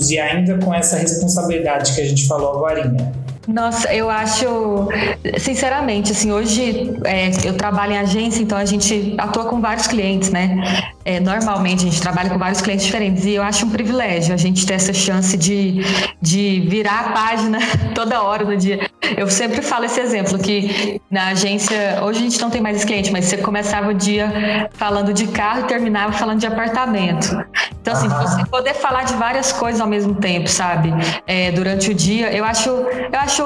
e 0.09 0.19
ainda 0.19 0.57
com 0.63 0.73
essa 0.73 0.97
responsabilidade 0.97 1.93
que 1.93 2.01
a 2.01 2.05
gente 2.05 2.27
falou 2.27 2.55
agora. 2.55 2.93
Nossa, 3.47 3.91
eu 3.93 4.09
acho, 4.09 4.87
sinceramente, 5.39 6.11
assim, 6.11 6.31
hoje 6.31 6.93
é, 7.03 7.31
eu 7.43 7.55
trabalho 7.55 7.93
em 7.93 7.97
agência, 7.97 8.41
então 8.41 8.57
a 8.57 8.65
gente 8.65 9.15
atua 9.17 9.45
com 9.45 9.59
vários 9.59 9.87
clientes, 9.87 10.29
né? 10.29 10.61
É, 11.03 11.19
normalmente 11.19 11.79
a 11.85 11.89
gente 11.89 11.99
trabalha 11.99 12.29
com 12.29 12.37
vários 12.37 12.61
clientes 12.61 12.85
diferentes 12.85 13.25
e 13.25 13.31
eu 13.31 13.41
acho 13.41 13.65
um 13.65 13.69
privilégio 13.71 14.33
a 14.33 14.37
gente 14.37 14.65
ter 14.65 14.75
essa 14.75 14.93
chance 14.93 15.35
de, 15.35 15.81
de 16.21 16.63
virar 16.67 16.99
a 16.99 17.11
página 17.11 17.57
toda 17.95 18.21
hora 18.21 18.45
do 18.45 18.55
dia. 18.55 18.87
Eu 19.17 19.27
sempre 19.27 19.61
falo 19.63 19.85
esse 19.85 19.99
exemplo 19.99 20.37
que 20.37 21.01
na 21.09 21.29
agência, 21.29 21.99
hoje 22.03 22.19
a 22.19 22.21
gente 22.21 22.39
não 22.39 22.51
tem 22.51 22.61
mais 22.61 22.85
cliente, 22.85 23.11
mas 23.11 23.25
você 23.25 23.37
começava 23.37 23.89
o 23.89 23.93
dia 23.93 24.69
falando 24.73 25.11
de 25.11 25.27
carro 25.27 25.61
e 25.61 25.63
terminava 25.63 26.13
falando 26.13 26.39
de 26.39 26.45
apartamento. 26.45 27.43
Então, 27.81 27.93
assim, 27.93 28.07
você 28.07 28.45
poder 28.45 28.75
falar 28.75 29.03
de 29.03 29.13
várias 29.15 29.51
coisas 29.51 29.81
ao 29.81 29.87
mesmo 29.87 30.13
tempo, 30.15 30.47
sabe? 30.47 30.93
É, 31.25 31.51
durante 31.51 31.89
o 31.89 31.93
dia, 31.95 32.31
eu 32.31 32.45
acho, 32.45 32.69
eu 32.69 33.19
acho 33.19 33.43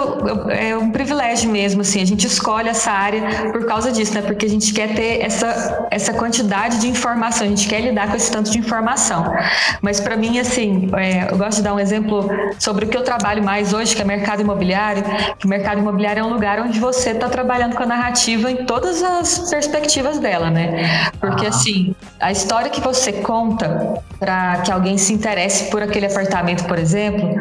é 0.49 0.75
um 0.77 0.91
privilégio 0.91 1.49
mesmo, 1.49 1.81
assim, 1.81 2.01
a 2.01 2.05
gente 2.05 2.27
escolhe 2.27 2.67
essa 2.67 2.91
área 2.91 3.51
por 3.53 3.65
causa 3.65 3.93
disso, 3.93 4.13
né? 4.13 4.21
Porque 4.21 4.45
a 4.45 4.49
gente 4.49 4.73
quer 4.73 4.93
ter 4.93 5.21
essa, 5.21 5.87
essa 5.89 6.13
quantidade 6.13 6.79
de 6.79 6.87
informação, 6.89 7.47
a 7.47 7.49
gente 7.49 7.67
quer 7.67 7.79
lidar 7.79 8.09
com 8.09 8.17
esse 8.17 8.29
tanto 8.29 8.51
de 8.51 8.59
informação. 8.59 9.33
Mas 9.81 10.01
para 10.01 10.17
mim, 10.17 10.37
assim, 10.37 10.91
é, 10.97 11.31
eu 11.31 11.37
gosto 11.37 11.57
de 11.57 11.63
dar 11.63 11.73
um 11.73 11.79
exemplo 11.79 12.29
sobre 12.59 12.85
o 12.85 12.89
que 12.89 12.97
eu 12.97 13.03
trabalho 13.03 13.41
mais 13.41 13.73
hoje, 13.73 13.95
que 13.95 14.01
é 14.01 14.05
mercado 14.05 14.41
imobiliário, 14.41 15.03
que 15.39 15.45
o 15.45 15.49
mercado 15.49 15.79
imobiliário 15.79 16.19
é 16.19 16.23
um 16.23 16.33
lugar 16.33 16.59
onde 16.59 16.77
você 16.77 17.11
está 17.11 17.29
trabalhando 17.29 17.75
com 17.75 17.83
a 17.83 17.85
narrativa 17.85 18.51
em 18.51 18.65
todas 18.65 19.01
as 19.01 19.49
perspectivas 19.49 20.19
dela, 20.19 20.49
né? 20.49 21.09
Porque, 21.21 21.45
assim, 21.45 21.95
a 22.19 22.33
história 22.33 22.69
que 22.69 22.81
você 22.81 23.13
conta 23.13 24.03
para 24.25 24.61
que 24.61 24.71
alguém 24.71 24.97
se 24.97 25.13
interesse 25.13 25.69
por 25.69 25.83
aquele 25.83 26.07
apartamento, 26.07 26.65
por 26.65 26.79
exemplo, 26.79 27.35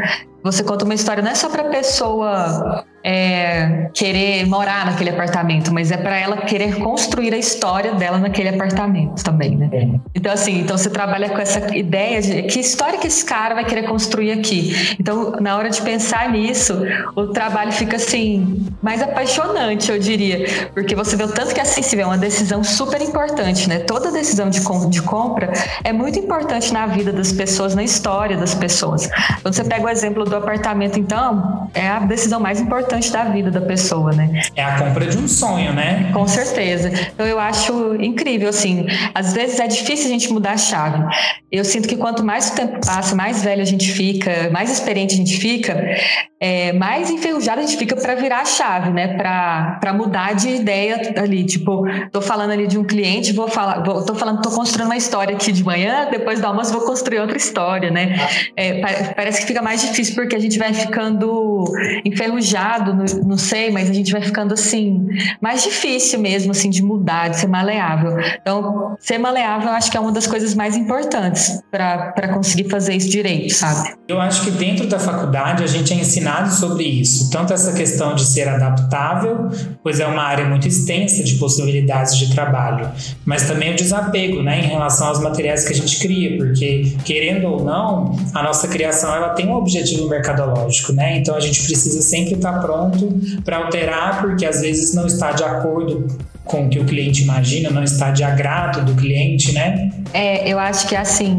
você 0.44 0.62
conta 0.62 0.84
uma 0.84 0.92
história 0.92 1.22
não 1.22 1.30
é 1.30 1.34
só 1.34 1.48
para 1.48 1.62
a 1.62 1.70
pessoa 1.70 2.84
é, 3.02 3.90
querer 3.92 4.46
morar 4.46 4.86
naquele 4.86 5.10
apartamento, 5.10 5.72
mas 5.72 5.90
é 5.90 5.96
para 5.96 6.18
ela 6.18 6.38
querer 6.38 6.76
construir 6.76 7.32
a 7.32 7.36
história 7.36 7.94
dela 7.94 8.18
naquele 8.18 8.50
apartamento 8.50 9.24
também, 9.24 9.56
né? 9.56 9.68
É. 9.72 9.88
Então 10.14 10.32
assim, 10.32 10.60
então 10.60 10.76
você 10.76 10.90
trabalha 10.90 11.30
com 11.30 11.38
essa 11.38 11.74
ideia 11.74 12.20
de 12.20 12.42
que 12.44 12.60
história 12.60 12.98
que 12.98 13.06
esse 13.06 13.24
cara 13.24 13.54
vai 13.54 13.64
querer 13.64 13.84
construir 13.84 14.32
aqui. 14.32 14.96
Então 14.98 15.32
na 15.40 15.56
hora 15.56 15.70
de 15.70 15.80
pensar 15.80 16.30
nisso, 16.30 16.78
o 17.16 17.28
trabalho 17.28 17.72
fica 17.72 17.96
assim 17.96 18.70
mais 18.82 19.02
apaixonante, 19.02 19.90
eu 19.90 19.98
diria, 19.98 20.68
porque 20.74 20.94
você 20.94 21.16
vê 21.16 21.24
o 21.24 21.32
tanto 21.32 21.54
que 21.54 21.60
é 21.60 21.64
sensível, 21.64 22.04
é 22.04 22.08
uma 22.08 22.18
decisão 22.18 22.62
super 22.62 23.00
importante, 23.00 23.66
né? 23.66 23.78
Toda 23.78 24.10
decisão 24.10 24.50
de, 24.50 24.60
com, 24.60 24.90
de 24.90 25.00
compra 25.00 25.52
é 25.82 25.92
muito 25.92 26.18
importante 26.18 26.70
na 26.72 26.86
vida 26.86 27.12
das 27.12 27.32
pessoas, 27.32 27.74
na 27.74 27.82
história 27.82 28.36
das 28.36 28.54
pessoas. 28.54 29.08
Quando 29.42 29.54
você 29.54 29.64
pega 29.64 29.84
o 29.84 29.88
exemplo 29.88 30.24
do 30.24 30.33
apartamento, 30.36 30.98
então 30.98 31.68
é 31.74 31.88
a 31.88 32.00
decisão 32.00 32.40
mais 32.40 32.60
importante 32.60 32.74
importante 32.84 33.10
da 33.10 33.24
vida 33.24 33.50
da 33.50 33.60
pessoa, 33.60 34.12
né? 34.12 34.42
É 34.54 34.64
a 34.64 34.78
compra 34.78 35.06
de 35.06 35.16
um 35.16 35.28
sonho, 35.28 35.72
né? 35.72 36.10
Com 36.12 36.26
certeza. 36.26 36.90
Então 37.14 37.26
eu 37.26 37.38
acho 37.38 37.94
incrível, 37.96 38.48
assim. 38.48 38.86
Às 39.14 39.32
vezes 39.32 39.58
é 39.60 39.66
difícil 39.66 40.06
a 40.06 40.08
gente 40.08 40.32
mudar 40.32 40.52
a 40.52 40.56
chave. 40.56 41.02
Eu 41.50 41.64
sinto 41.64 41.88
que 41.88 41.96
quanto 41.96 42.24
mais 42.24 42.50
o 42.50 42.54
tempo 42.54 42.84
passa, 42.84 43.14
mais 43.14 43.42
velho 43.42 43.62
a 43.62 43.66
gente 43.66 43.90
fica, 43.90 44.50
mais 44.50 44.70
experiente 44.72 45.14
a 45.14 45.16
gente 45.16 45.38
fica, 45.38 45.96
é, 46.44 46.74
mais 46.74 47.08
enferrujado 47.10 47.60
a 47.60 47.62
gente 47.62 47.78
fica 47.78 47.96
para 47.96 48.14
virar 48.14 48.40
a 48.40 48.44
chave, 48.44 48.90
né? 48.90 49.16
Para 49.16 49.94
mudar 49.94 50.34
de 50.34 50.50
ideia 50.50 51.14
ali. 51.16 51.42
Tipo, 51.42 51.84
tô 52.12 52.20
falando 52.20 52.50
ali 52.50 52.66
de 52.66 52.78
um 52.78 52.84
cliente, 52.84 53.32
vou 53.32 53.48
falar, 53.48 53.82
vou, 53.82 54.04
tô 54.04 54.14
falando, 54.14 54.42
tô 54.42 54.50
construindo 54.50 54.84
uma 54.84 54.96
história 54.96 55.34
aqui 55.34 55.50
de 55.50 55.64
manhã, 55.64 56.06
depois 56.10 56.40
do 56.40 56.46
almoço 56.46 56.70
vou 56.70 56.82
construir 56.82 57.20
outra 57.20 57.38
história, 57.38 57.90
né? 57.90 58.28
É, 58.54 59.14
parece 59.14 59.40
que 59.40 59.46
fica 59.46 59.62
mais 59.62 59.80
difícil 59.80 60.14
porque 60.14 60.36
a 60.36 60.38
gente 60.38 60.58
vai 60.58 60.74
ficando 60.74 61.64
enferrujado 62.04 62.92
não 63.24 63.38
sei, 63.38 63.70
mas 63.70 63.88
a 63.88 63.94
gente 63.94 64.12
vai 64.12 64.20
ficando 64.20 64.52
assim, 64.52 65.06
mais 65.40 65.62
difícil 65.62 66.20
mesmo, 66.20 66.50
assim, 66.50 66.68
de 66.68 66.82
mudar, 66.82 67.28
de 67.28 67.38
ser 67.38 67.46
maleável. 67.46 68.18
Então, 68.20 68.96
ser 69.00 69.16
maleável 69.16 69.68
eu 69.68 69.74
acho 69.74 69.90
que 69.90 69.96
é 69.96 70.00
uma 70.00 70.12
das 70.12 70.26
coisas 70.26 70.54
mais 70.54 70.76
importantes 70.76 71.62
para 71.70 72.28
conseguir 72.34 72.68
fazer 72.68 72.94
isso 72.94 73.08
direito, 73.08 73.54
sabe? 73.54 73.94
Eu 74.06 74.20
acho 74.20 74.44
que 74.44 74.50
dentro 74.50 74.86
da 74.86 74.98
faculdade 74.98 75.64
a 75.64 75.66
gente 75.66 75.90
é 75.94 75.96
ensinado 75.96 76.33
sobre 76.50 76.84
isso, 76.84 77.30
tanto 77.30 77.52
essa 77.52 77.72
questão 77.72 78.14
de 78.14 78.24
ser 78.24 78.48
adaptável, 78.48 79.48
pois 79.82 80.00
é 80.00 80.06
uma 80.06 80.22
área 80.22 80.46
muito 80.46 80.66
extensa 80.68 81.22
de 81.22 81.34
possibilidades 81.36 82.16
de 82.16 82.32
trabalho, 82.32 82.90
mas 83.24 83.46
também 83.46 83.72
o 83.72 83.76
desapego, 83.76 84.42
né, 84.42 84.60
em 84.60 84.66
relação 84.66 85.08
aos 85.08 85.20
materiais 85.20 85.64
que 85.64 85.72
a 85.72 85.76
gente 85.76 85.98
cria, 85.98 86.36
porque 86.36 86.96
querendo 87.04 87.46
ou 87.46 87.64
não, 87.64 88.18
a 88.34 88.42
nossa 88.42 88.68
criação 88.68 89.14
ela 89.14 89.30
tem 89.30 89.46
um 89.46 89.54
objetivo 89.54 90.08
mercadológico, 90.08 90.92
né? 90.92 91.18
Então 91.18 91.34
a 91.34 91.40
gente 91.40 91.62
precisa 91.62 92.02
sempre 92.02 92.34
estar 92.34 92.60
pronto 92.60 93.08
para 93.44 93.58
alterar, 93.58 94.20
porque 94.20 94.44
às 94.44 94.60
vezes 94.60 94.94
não 94.94 95.06
está 95.06 95.32
de 95.32 95.44
acordo 95.44 96.06
com 96.44 96.66
o 96.66 96.68
que 96.68 96.78
o 96.78 96.84
cliente 96.84 97.22
imagina, 97.22 97.70
não 97.70 97.82
está 97.82 98.10
de 98.10 98.22
agrado 98.22 98.84
do 98.84 98.94
cliente, 98.94 99.52
né? 99.52 99.90
É, 100.12 100.48
eu 100.48 100.58
acho 100.58 100.86
que 100.86 100.94
é 100.94 100.98
assim. 100.98 101.38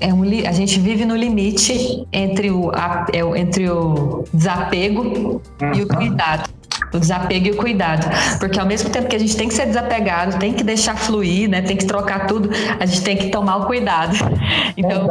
É 0.00 0.12
um, 0.12 0.22
a 0.46 0.52
gente 0.52 0.80
vive 0.80 1.04
no 1.04 1.14
limite 1.14 2.06
entre 2.12 2.50
o, 2.50 2.70
é 3.12 3.38
entre 3.38 3.68
o 3.70 4.24
desapego 4.32 5.02
uhum. 5.02 5.74
e 5.74 5.82
o 5.82 5.88
cuidado 5.88 6.59
o 6.92 6.98
desapego 6.98 7.46
e 7.46 7.50
o 7.52 7.56
cuidado. 7.56 8.06
Porque 8.38 8.58
ao 8.58 8.66
mesmo 8.66 8.90
tempo 8.90 9.08
que 9.08 9.16
a 9.16 9.18
gente 9.18 9.36
tem 9.36 9.48
que 9.48 9.54
ser 9.54 9.66
desapegado, 9.66 10.38
tem 10.38 10.52
que 10.52 10.64
deixar 10.64 10.96
fluir, 10.96 11.48
né? 11.48 11.62
Tem 11.62 11.76
que 11.76 11.86
trocar 11.86 12.26
tudo, 12.26 12.50
a 12.78 12.86
gente 12.86 13.02
tem 13.02 13.16
que 13.16 13.28
tomar 13.28 13.56
o 13.56 13.66
cuidado. 13.66 14.16
Então, 14.76 15.08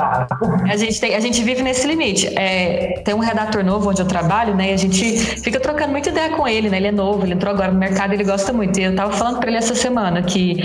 a 0.68 0.76
gente, 0.78 1.00
tem, 1.00 1.16
a 1.16 1.20
gente 1.20 1.44
vive 1.44 1.62
nesse 1.62 1.86
limite. 1.86 2.28
É, 2.36 3.02
tem 3.06 3.14
um 3.14 3.20
redator 3.20 3.64
novo 3.64 3.90
onde 3.90 4.02
eu 4.02 4.08
trabalho, 4.08 4.56
né? 4.56 4.72
E 4.72 4.74
a 4.74 4.78
gente 4.78 5.18
fica 5.44 5.60
trocando 5.60 5.92
muita 5.92 6.10
ideia 6.10 6.30
com 6.32 6.48
ele, 6.48 6.70
né? 6.70 6.78
Ele 6.78 6.88
é 6.88 6.92
novo, 6.92 7.24
ele 7.24 7.34
entrou 7.34 7.54
agora 7.54 7.72
no 7.72 7.78
mercado, 7.78 8.14
ele 8.14 8.24
gosta 8.24 8.52
muito. 8.52 8.80
E 8.80 8.84
eu 8.84 8.96
tava 8.96 9.12
falando 9.12 9.40
para 9.40 9.50
ele 9.50 9.58
essa 9.58 9.76
semana 9.76 10.24
que 10.24 10.58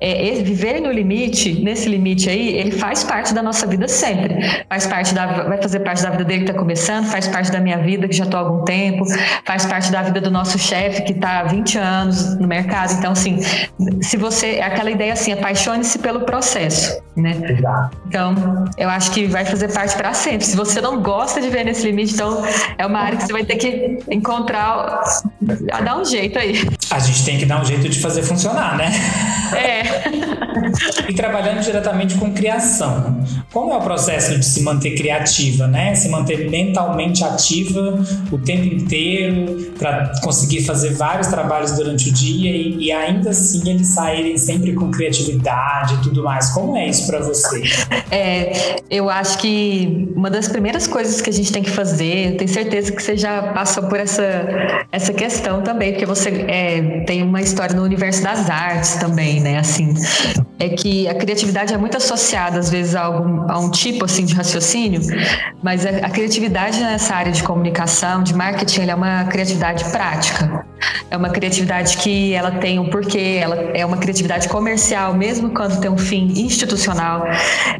é, 0.00 0.32
viver 0.42 0.80
no 0.80 0.90
limite, 0.90 1.52
nesse 1.62 1.88
limite 1.88 2.28
aí, 2.28 2.54
ele 2.54 2.72
faz 2.72 3.04
parte 3.04 3.32
da 3.32 3.42
nossa 3.42 3.66
vida 3.66 3.88
sempre. 3.88 4.36
Faz 4.68 4.86
parte 4.86 5.14
da, 5.14 5.26
vai 5.44 5.60
fazer 5.60 5.80
parte 5.80 6.02
da 6.02 6.10
vida 6.10 6.24
dele 6.24 6.44
que 6.44 6.52
tá 6.52 6.58
começando, 6.58 7.06
faz 7.06 7.26
parte 7.28 7.50
da 7.50 7.60
minha 7.60 7.78
vida 7.78 8.08
que 8.08 8.16
já 8.16 8.26
tô 8.26 8.36
há 8.36 8.40
algum 8.40 8.64
tempo, 8.64 9.04
faz 9.44 9.64
parte 9.66 9.90
da 9.90 10.02
vida 10.02 10.20
do 10.20 10.30
nosso 10.30 10.49
chefe 10.58 11.02
que 11.02 11.12
está 11.12 11.40
há 11.40 11.44
20 11.44 11.78
anos 11.78 12.38
no 12.38 12.46
mercado. 12.46 12.92
Então, 12.94 13.12
assim, 13.12 13.38
se 14.02 14.16
você. 14.16 14.56
É 14.60 14.64
aquela 14.64 14.90
ideia 14.90 15.12
assim, 15.12 15.32
apaixone-se 15.32 15.98
pelo 15.98 16.20
processo, 16.20 17.00
né? 17.16 17.36
Exato. 17.48 17.96
Então, 18.06 18.64
eu 18.76 18.88
acho 18.88 19.10
que 19.12 19.26
vai 19.26 19.44
fazer 19.44 19.72
parte 19.72 19.96
para 19.96 20.12
sempre. 20.12 20.46
Se 20.46 20.56
você 20.56 20.80
não 20.80 21.02
gosta 21.02 21.40
de 21.40 21.48
ver 21.48 21.64
nesse 21.64 21.86
limite, 21.86 22.14
então 22.14 22.42
é 22.76 22.86
uma 22.86 22.98
área 22.98 23.18
que 23.18 23.24
você 23.24 23.32
vai 23.32 23.44
ter 23.44 23.56
que 23.56 23.98
encontrar, 24.10 25.02
a 25.72 25.80
dar 25.80 25.98
um 25.98 26.04
jeito 26.04 26.38
aí. 26.38 26.68
A 26.90 26.98
gente 26.98 27.24
tem 27.24 27.38
que 27.38 27.46
dar 27.46 27.60
um 27.60 27.64
jeito 27.64 27.88
de 27.88 28.00
fazer 28.00 28.22
funcionar, 28.22 28.76
né? 28.76 28.90
É. 29.56 30.40
e 31.08 31.14
trabalhando 31.14 31.62
diretamente 31.62 32.14
com 32.16 32.32
criação. 32.32 33.24
Como 33.52 33.72
é 33.72 33.76
o 33.76 33.80
processo 33.80 34.38
de 34.38 34.44
se 34.44 34.62
manter 34.62 34.94
criativa, 34.94 35.66
né? 35.66 35.94
Se 35.94 36.08
manter 36.08 36.50
mentalmente 36.50 37.24
ativa 37.24 37.98
o 38.30 38.38
tempo 38.38 38.64
inteiro 38.64 39.72
para 39.78 40.12
conseguir 40.22 40.39
conseguir 40.40 40.64
fazer 40.64 40.94
vários 40.94 41.28
trabalhos 41.28 41.72
durante 41.72 42.08
o 42.08 42.12
dia 42.12 42.50
e, 42.50 42.86
e 42.86 42.92
ainda 42.92 43.30
assim 43.30 43.68
eles 43.68 43.88
saírem 43.88 44.38
sempre 44.38 44.72
com 44.72 44.90
criatividade 44.90 45.94
e 45.94 45.98
tudo 45.98 46.22
mais. 46.24 46.48
Como 46.50 46.76
é 46.76 46.88
isso 46.88 47.06
para 47.06 47.20
você? 47.20 47.62
É, 48.12 48.76
eu 48.90 49.08
acho 49.08 49.38
que 49.38 50.10
uma 50.16 50.28
das 50.28 50.48
primeiras 50.48 50.86
coisas 50.86 51.20
que 51.20 51.30
a 51.30 51.32
gente 51.32 51.52
tem 51.52 51.62
que 51.62 51.70
fazer, 51.70 52.36
tenho 52.36 52.50
certeza 52.50 52.90
que 52.90 53.00
você 53.00 53.16
já 53.16 53.52
passou 53.52 53.84
por 53.84 54.00
essa, 54.00 54.24
essa 54.90 55.12
questão 55.12 55.62
também, 55.62 55.92
porque 55.92 56.06
você 56.06 56.28
é, 56.48 57.04
tem 57.06 57.22
uma 57.22 57.40
história 57.40 57.74
no 57.74 57.84
universo 57.84 58.22
das 58.22 58.50
artes 58.50 58.96
também, 58.96 59.40
né? 59.40 59.58
Assim, 59.58 59.94
é 60.58 60.68
que 60.68 61.08
a 61.08 61.14
criatividade 61.14 61.72
é 61.72 61.78
muito 61.78 61.96
associada 61.96 62.58
às 62.58 62.68
vezes 62.68 62.94
a, 62.94 63.02
algum, 63.02 63.50
a 63.50 63.58
um 63.58 63.70
tipo 63.70 64.04
assim 64.04 64.24
de 64.24 64.34
raciocínio, 64.34 65.00
mas 65.62 65.86
a, 65.86 65.90
a 65.90 66.10
criatividade 66.10 66.80
nessa 66.80 67.14
área 67.14 67.32
de 67.32 67.42
comunicação, 67.42 68.22
de 68.22 68.34
marketing, 68.34 68.88
é 68.88 68.94
uma 68.94 69.24
criatividade 69.24 69.84
prática. 69.90 70.29
É 71.10 71.16
uma 71.16 71.30
criatividade 71.30 71.96
que 71.96 72.32
ela 72.32 72.52
tem 72.52 72.78
um 72.78 72.88
porquê, 72.88 73.38
ela 73.42 73.56
é 73.74 73.84
uma 73.84 73.96
criatividade 73.96 74.48
comercial, 74.48 75.12
mesmo 75.12 75.50
quando 75.50 75.80
tem 75.80 75.90
um 75.90 75.98
fim 75.98 76.26
institucional. 76.36 77.24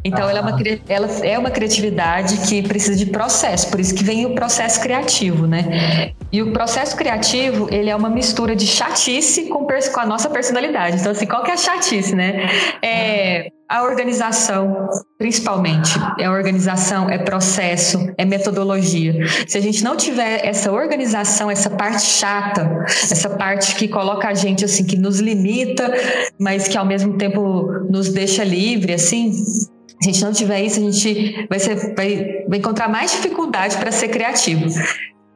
Então, 0.03 0.29
ela, 0.29 0.41
é 0.41 0.43
uma, 0.43 0.59
ela 0.89 1.09
é 1.23 1.39
uma 1.39 1.51
criatividade 1.51 2.39
que 2.49 2.63
precisa 2.63 2.97
de 2.97 3.07
processo, 3.07 3.71
por 3.71 3.79
isso 3.79 3.95
que 3.95 4.03
vem 4.03 4.27
o 4.27 4.35
processo 4.35 4.81
criativo, 4.81 5.47
né? 5.47 6.13
E 6.33 6.43
o 6.43 6.53
processo 6.53 6.97
criativo, 6.97 7.69
ele 7.71 7.89
é 7.89 7.97
uma 7.97 8.11
mistura 8.11 8.57
de 8.57 8.67
chatice 8.67 9.45
com, 9.45 9.67
com 9.67 10.01
a 10.01 10.07
nossa 10.07 10.29
personalidade. 10.29 10.97
Então, 10.99 11.13
assim, 11.13 11.27
qual 11.27 11.43
que 11.45 11.51
é 11.51 11.55
a 11.55 11.57
chatice, 11.57 12.15
né? 12.15 12.49
É 12.83 13.51
a 13.71 13.85
organização, 13.85 14.89
principalmente. 15.17 15.93
É 16.19 16.29
organização, 16.29 17.09
é 17.09 17.19
processo, 17.19 18.13
é 18.19 18.25
metodologia. 18.25 19.15
Se 19.47 19.57
a 19.57 19.61
gente 19.61 19.85
não 19.85 19.97
tiver 19.97 20.45
essa 20.45 20.73
organização, 20.73 21.49
essa 21.49 21.71
parte 21.71 22.03
chata, 22.03 22.85
essa 22.89 23.31
parte 23.31 23.77
que 23.77 23.87
coloca 23.87 24.27
a 24.27 24.35
gente 24.35 24.65
assim, 24.65 24.85
que 24.85 24.97
nos 24.99 25.21
limita, 25.21 25.89
mas 26.37 26.67
que 26.67 26.77
ao 26.77 26.85
mesmo 26.85 27.17
tempo 27.17 27.71
nos 27.89 28.09
deixa 28.09 28.43
livre, 28.43 28.93
assim, 28.93 29.33
se 29.33 29.71
a 30.03 30.05
gente 30.05 30.25
não 30.25 30.33
tiver 30.33 30.63
isso, 30.63 30.81
a 30.81 30.91
gente 30.91 31.47
vai, 31.49 31.59
ser, 31.61 31.95
vai, 31.95 32.45
vai 32.49 32.59
encontrar 32.59 32.89
mais 32.89 33.13
dificuldade 33.13 33.77
para 33.77 33.93
ser 33.93 34.09
criativo. 34.09 34.67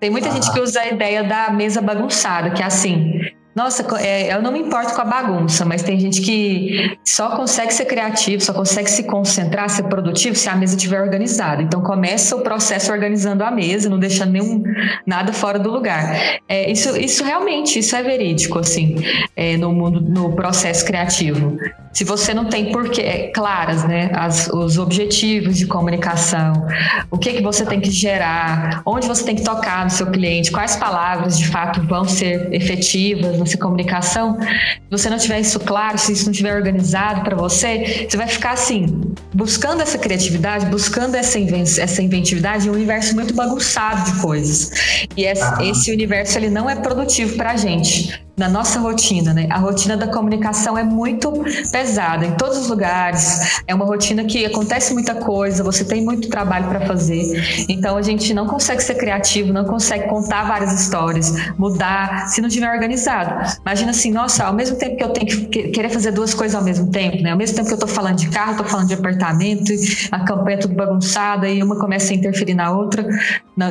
Tem 0.01 0.11
muita 0.11 0.29
ah. 0.29 0.33
gente 0.33 0.53
que 0.53 0.59
usa 0.59 0.81
a 0.81 0.89
ideia 0.89 1.23
da 1.23 1.51
mesa 1.51 1.81
bagunçada, 1.81 2.51
que 2.51 2.63
é 2.63 2.67
assim: 2.67 3.21
nossa, 3.55 3.87
é, 3.99 4.35
eu 4.35 4.43
não 4.43 4.51
me 4.51 4.59
importo 4.59 4.95
com 4.95 5.01
a 5.01 5.05
bagunça, 5.05 5.65
mas 5.65 5.83
tem 5.83 5.99
gente 5.99 6.21
que 6.21 6.99
só 7.05 7.37
consegue 7.37 7.73
ser 7.73 7.85
criativo, 7.85 8.43
só 8.43 8.53
consegue 8.53 8.91
se 8.91 9.05
concentrar, 9.05 9.71
ser 9.71 9.85
produtivo 9.85 10.35
se 10.35 10.49
a 10.49 10.57
mesa 10.57 10.75
estiver 10.75 11.01
organizada. 11.01 11.63
Então 11.63 11.81
começa 11.81 12.35
o 12.35 12.41
processo 12.41 12.91
organizando 12.91 13.45
a 13.45 13.51
mesa, 13.53 13.89
não 13.89 13.99
deixando 13.99 14.33
nenhum 14.33 14.63
nada 15.07 15.33
fora 15.33 15.59
do 15.59 15.71
lugar. 15.71 16.41
É, 16.49 16.71
isso, 16.71 16.97
isso 16.97 17.23
realmente, 17.23 17.79
isso 17.79 17.95
é 17.95 18.03
verídico, 18.03 18.59
assim, 18.59 18.97
é, 19.37 19.57
no 19.57 19.73
mundo, 19.73 20.01
no 20.01 20.35
processo 20.35 20.85
criativo. 20.85 21.57
Se 21.93 22.03
você 22.03 22.35
não 22.35 22.47
tem 22.47 22.73
porquê, 22.73 23.03
é, 23.03 23.29
claras, 23.29 23.85
né, 23.85 24.11
as, 24.15 24.49
os 24.49 24.79
objetivos 24.79 25.57
de 25.57 25.65
comunicação, 25.65 26.67
o 27.09 27.17
que 27.17 27.35
que 27.35 27.43
você 27.43 27.65
tem 27.65 27.81
que 27.81 27.89
gerar, 27.89 28.83
onde 28.85 29.07
você 29.07 29.25
tem 29.25 29.37
que 29.37 29.45
tocar 29.45 29.85
no 29.85 29.91
seu 29.91 30.11
cliente, 30.11 30.51
quais 30.51 30.75
palavras 30.75 31.39
de 31.39 31.47
fato 31.47 31.81
vão 31.87 32.05
ser 32.05 32.53
efetivas 32.53 33.44
nessa 33.45 33.59
comunicação, 33.59 34.39
se 34.41 34.91
você 34.91 35.11
não 35.11 35.19
tiver 35.19 35.41
isso 35.41 35.61
claro, 35.61 35.99
se 35.99 36.13
isso 36.13 36.25
não 36.25 36.33
estiver 36.33 36.55
organizado 36.55 37.23
para 37.23 37.37
você, 37.37 38.07
você 38.09 38.17
vai 38.17 38.27
ficar 38.27 38.53
assim, 38.53 39.13
buscando 39.33 39.83
essa 39.83 39.99
criatividade, 39.99 40.67
buscando 40.67 41.15
essa, 41.15 41.39
essa 41.39 42.03
inventividade 42.03 42.67
em 42.67 42.71
um 42.71 42.75
universo 42.75 43.15
muito 43.15 43.35
bagunçado 43.35 44.11
de 44.11 44.21
coisas. 44.21 45.07
E 45.17 45.25
esse, 45.25 45.43
ah. 45.43 45.59
esse 45.61 45.93
universo 45.93 46.39
ele 46.39 46.51
não 46.51 46.69
é 46.69 46.77
produtivo 46.77 47.37
para 47.37 47.53
a 47.53 47.57
gente. 47.57 48.24
Na 48.37 48.49
nossa 48.49 48.81
rotina, 48.81 49.33
né? 49.33 49.47
A 49.51 49.59
rotina 49.59 49.97
da 49.97 50.09
comunicação 50.09 50.77
é 50.77 50.83
muito 50.83 51.33
pesada 51.71 52.27
em 52.27 52.33
todos 52.33 52.59
os 52.59 52.69
lugares. 52.69 53.63
É 53.67 53.75
uma 53.75 53.85
rotina 53.85 54.25
que 54.25 54.45
acontece 54.45 54.93
muita 54.93 55.15
coisa, 55.15 55.63
você 55.63 55.85
tem 55.85 56.05
muito 56.05 56.29
trabalho 56.29 56.69
para 56.69 56.81
fazer. 56.87 57.67
Então 57.69 57.97
a 57.97 58.03
gente 58.03 58.35
não 58.35 58.47
consegue 58.47 58.83
ser 58.83 58.97
criativo, 58.97 59.53
não 59.53 59.65
consegue 59.65 60.09
contar 60.09 60.45
várias 60.45 60.73
histórias, 60.73 61.33
mudar, 61.57 62.29
se 62.29 62.41
não 62.41 62.49
estiver 62.49 62.73
organizado. 62.73 63.55
Imagina 63.61 63.93
assim, 63.93 64.11
nossa, 64.11 64.45
ao 64.45 64.53
mesmo 64.53 64.77
tempo 64.77 64.97
que 64.97 65.05
eu 65.05 65.11
tenho 65.11 65.27
que 65.27 65.69
querer 65.69 65.91
fazer 65.91 66.11
duas 66.11 66.35
coisas 66.35 66.57
ao 66.57 66.65
mesmo 66.65 66.91
tempo, 66.91 67.23
né? 67.23 67.31
Ao 67.31 67.39
mesmo 67.39 67.55
tempo 67.55 67.69
que 67.69 67.75
eu 67.75 67.79
tô 67.79 67.87
falando 67.87 68.17
de 68.17 68.29
carro, 68.31 68.57
tô 68.57 68.65
falando 68.65 68.89
de 68.89 68.95
apartamento, 68.95 69.73
a 70.11 70.21
campanha 70.25 70.57
é 70.57 70.61
tudo 70.61 70.75
bagunçada 70.75 71.49
e 71.49 71.63
uma 71.63 71.79
começa 71.79 72.13
a 72.13 72.17
interferir 72.17 72.55
na 72.55 72.73
outra, 72.73 73.07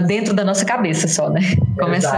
dentro 0.07 0.33
da 0.33 0.45
nossa 0.45 0.63
cabeça 0.63 1.07
só, 1.07 1.29
né? 1.29 1.41
Começa. 1.77 2.17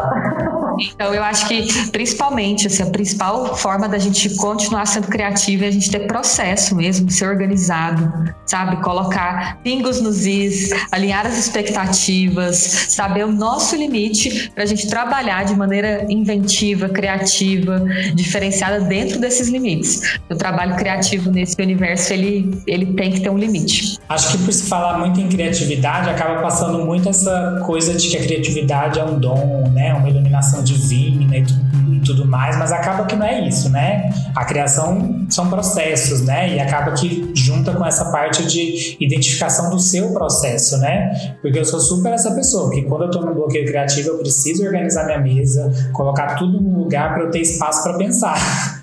Então 0.93 1.13
eu 1.13 1.23
acho 1.23 1.47
que 1.47 1.89
principalmente 1.89 2.34
assim, 2.67 2.83
a 2.83 2.87
principal 2.87 3.55
forma 3.55 3.87
da 3.87 3.97
gente 3.97 4.35
continuar 4.35 4.85
sendo 4.85 5.07
criativo 5.07 5.63
é 5.63 5.67
a 5.67 5.71
gente 5.71 5.89
ter 5.89 6.07
processo 6.07 6.75
mesmo, 6.75 7.09
ser 7.09 7.27
organizado, 7.27 8.11
sabe? 8.45 8.81
Colocar 8.83 9.59
pingos 9.63 10.01
nos 10.01 10.25
is, 10.25 10.69
alinhar 10.91 11.25
as 11.25 11.37
expectativas, 11.37 12.57
saber 12.89 13.25
o 13.25 13.31
nosso 13.31 13.75
limite 13.75 14.51
para 14.53 14.63
a 14.63 14.65
gente 14.65 14.87
trabalhar 14.87 15.45
de 15.45 15.55
maneira 15.55 16.05
inventiva, 16.09 16.89
criativa, 16.89 17.85
diferenciada 18.13 18.81
dentro 18.81 19.19
desses 19.19 19.47
limites. 19.47 20.19
O 20.29 20.35
trabalho 20.35 20.75
criativo 20.75 21.31
nesse 21.31 21.55
universo 21.61 22.13
ele, 22.13 22.61
ele 22.67 22.93
tem 22.93 23.11
que 23.11 23.21
ter 23.21 23.29
um 23.29 23.37
limite. 23.37 23.97
Acho 24.09 24.31
que 24.31 24.37
por 24.39 24.53
se 24.53 24.67
falar 24.67 24.99
muito 24.99 25.19
em 25.19 25.27
criatividade 25.27 26.09
acaba 26.09 26.41
passando 26.41 26.85
muito 26.85 27.09
essa 27.09 27.61
coisa 27.65 27.93
de 27.93 28.09
que 28.09 28.17
a 28.17 28.21
criatividade 28.21 28.99
é 28.99 29.03
um 29.03 29.19
dom, 29.19 29.69
né? 29.73 29.93
Uma 29.93 30.09
iluminação 30.09 30.63
divina 30.63 31.37
e 31.37 31.99
tudo 32.05 32.24
mais, 32.27 32.57
mas 32.57 32.71
acaba 32.71 33.05
que 33.05 33.15
não 33.15 33.25
é 33.25 33.47
isso, 33.47 33.69
né? 33.69 34.09
A 34.35 34.45
criação 34.45 35.25
são 35.29 35.49
processos, 35.49 36.21
né? 36.21 36.55
E 36.55 36.59
acaba 36.59 36.91
que 36.91 37.31
junta 37.35 37.73
com 37.73 37.85
essa 37.85 38.05
parte 38.11 38.45
de 38.45 38.97
identificação 38.99 39.69
do 39.69 39.79
seu 39.79 40.11
processo, 40.11 40.77
né? 40.77 41.35
Porque 41.41 41.59
eu 41.59 41.65
sou 41.65 41.79
super 41.79 42.13
essa 42.13 42.33
pessoa, 42.33 42.71
que 42.71 42.81
quando 42.83 43.03
eu 43.03 43.11
tô 43.11 43.21
no 43.21 43.33
bloqueio 43.33 43.65
criativo, 43.65 44.09
eu 44.09 44.17
preciso 44.17 44.63
organizar 44.63 45.05
minha 45.05 45.19
mesa, 45.19 45.71
colocar 45.93 46.35
tudo 46.35 46.59
no 46.61 46.79
lugar 46.79 47.13
para 47.13 47.23
eu 47.23 47.31
ter 47.31 47.41
espaço 47.41 47.83
para 47.83 47.97
pensar. 47.97 48.35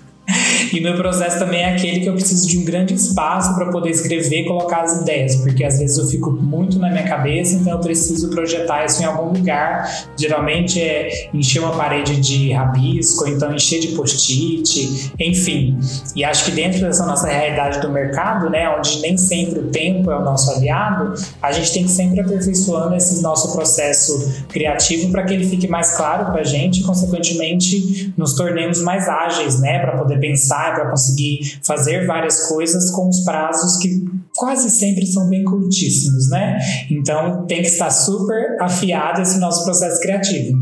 E 0.71 0.79
meu 0.79 0.95
processo 0.95 1.37
também 1.37 1.61
é 1.61 1.75
aquele 1.75 1.99
que 1.99 2.07
eu 2.07 2.13
preciso 2.13 2.47
de 2.47 2.57
um 2.57 2.65
grande 2.65 2.93
espaço 2.93 3.53
para 3.55 3.69
poder 3.69 3.89
escrever 3.89 4.41
e 4.41 4.45
colocar 4.45 4.81
as 4.81 5.01
ideias, 5.01 5.35
porque 5.35 5.63
às 5.63 5.77
vezes 5.77 5.97
eu 5.97 6.07
fico 6.07 6.31
muito 6.31 6.79
na 6.79 6.89
minha 6.89 7.03
cabeça, 7.03 7.55
então 7.55 7.73
eu 7.73 7.79
preciso 7.79 8.29
projetar 8.29 8.85
isso 8.85 9.01
em 9.01 9.05
algum 9.05 9.37
lugar. 9.37 10.07
Geralmente 10.17 10.81
é 10.81 11.29
encher 11.33 11.59
uma 11.59 11.75
parede 11.75 12.19
de 12.19 12.51
rabisco, 12.51 13.27
então 13.27 13.53
encher 13.53 13.81
de 13.81 13.89
post-it, 13.89 15.11
enfim. 15.19 15.77
E 16.15 16.23
acho 16.23 16.45
que 16.45 16.51
dentro 16.51 16.81
dessa 16.81 17.05
nossa 17.05 17.27
realidade 17.27 17.81
do 17.81 17.89
mercado, 17.89 18.49
né, 18.49 18.69
onde 18.69 18.99
nem 19.01 19.17
sempre 19.17 19.59
o 19.59 19.67
tempo 19.69 20.09
é 20.09 20.17
o 20.17 20.23
nosso 20.23 20.49
aliado, 20.51 21.13
a 21.41 21.51
gente 21.51 21.71
tem 21.73 21.83
que 21.83 21.91
sempre 21.91 22.19
aperfeiçoando 22.21 22.95
esse 22.95 23.21
nosso 23.21 23.51
processo 23.53 24.45
criativo 24.49 25.11
para 25.11 25.23
que 25.23 25.33
ele 25.33 25.45
fique 25.45 25.67
mais 25.67 25.95
claro 25.95 26.31
para 26.31 26.41
a 26.41 26.45
gente 26.45 26.81
e, 26.81 26.83
consequentemente, 26.83 28.13
nos 28.17 28.35
tornemos 28.35 28.81
mais 28.81 29.07
ágeis, 29.07 29.59
né, 29.59 29.79
para 29.79 29.97
poder 29.97 30.12
pensar 30.19 30.75
para 30.75 30.89
conseguir 30.89 31.59
fazer 31.63 32.05
várias 32.05 32.47
coisas 32.47 32.91
com 32.91 33.09
os 33.09 33.23
prazos 33.23 33.77
que 33.77 34.03
quase 34.35 34.69
sempre 34.69 35.05
são 35.05 35.29
bem 35.29 35.43
curtíssimos, 35.43 36.29
né? 36.29 36.59
Então 36.89 37.45
tem 37.45 37.61
que 37.61 37.67
estar 37.67 37.89
super 37.89 38.57
afiado 38.61 39.21
esse 39.21 39.39
nosso 39.39 39.63
processo 39.63 39.99
criativo. 40.01 40.57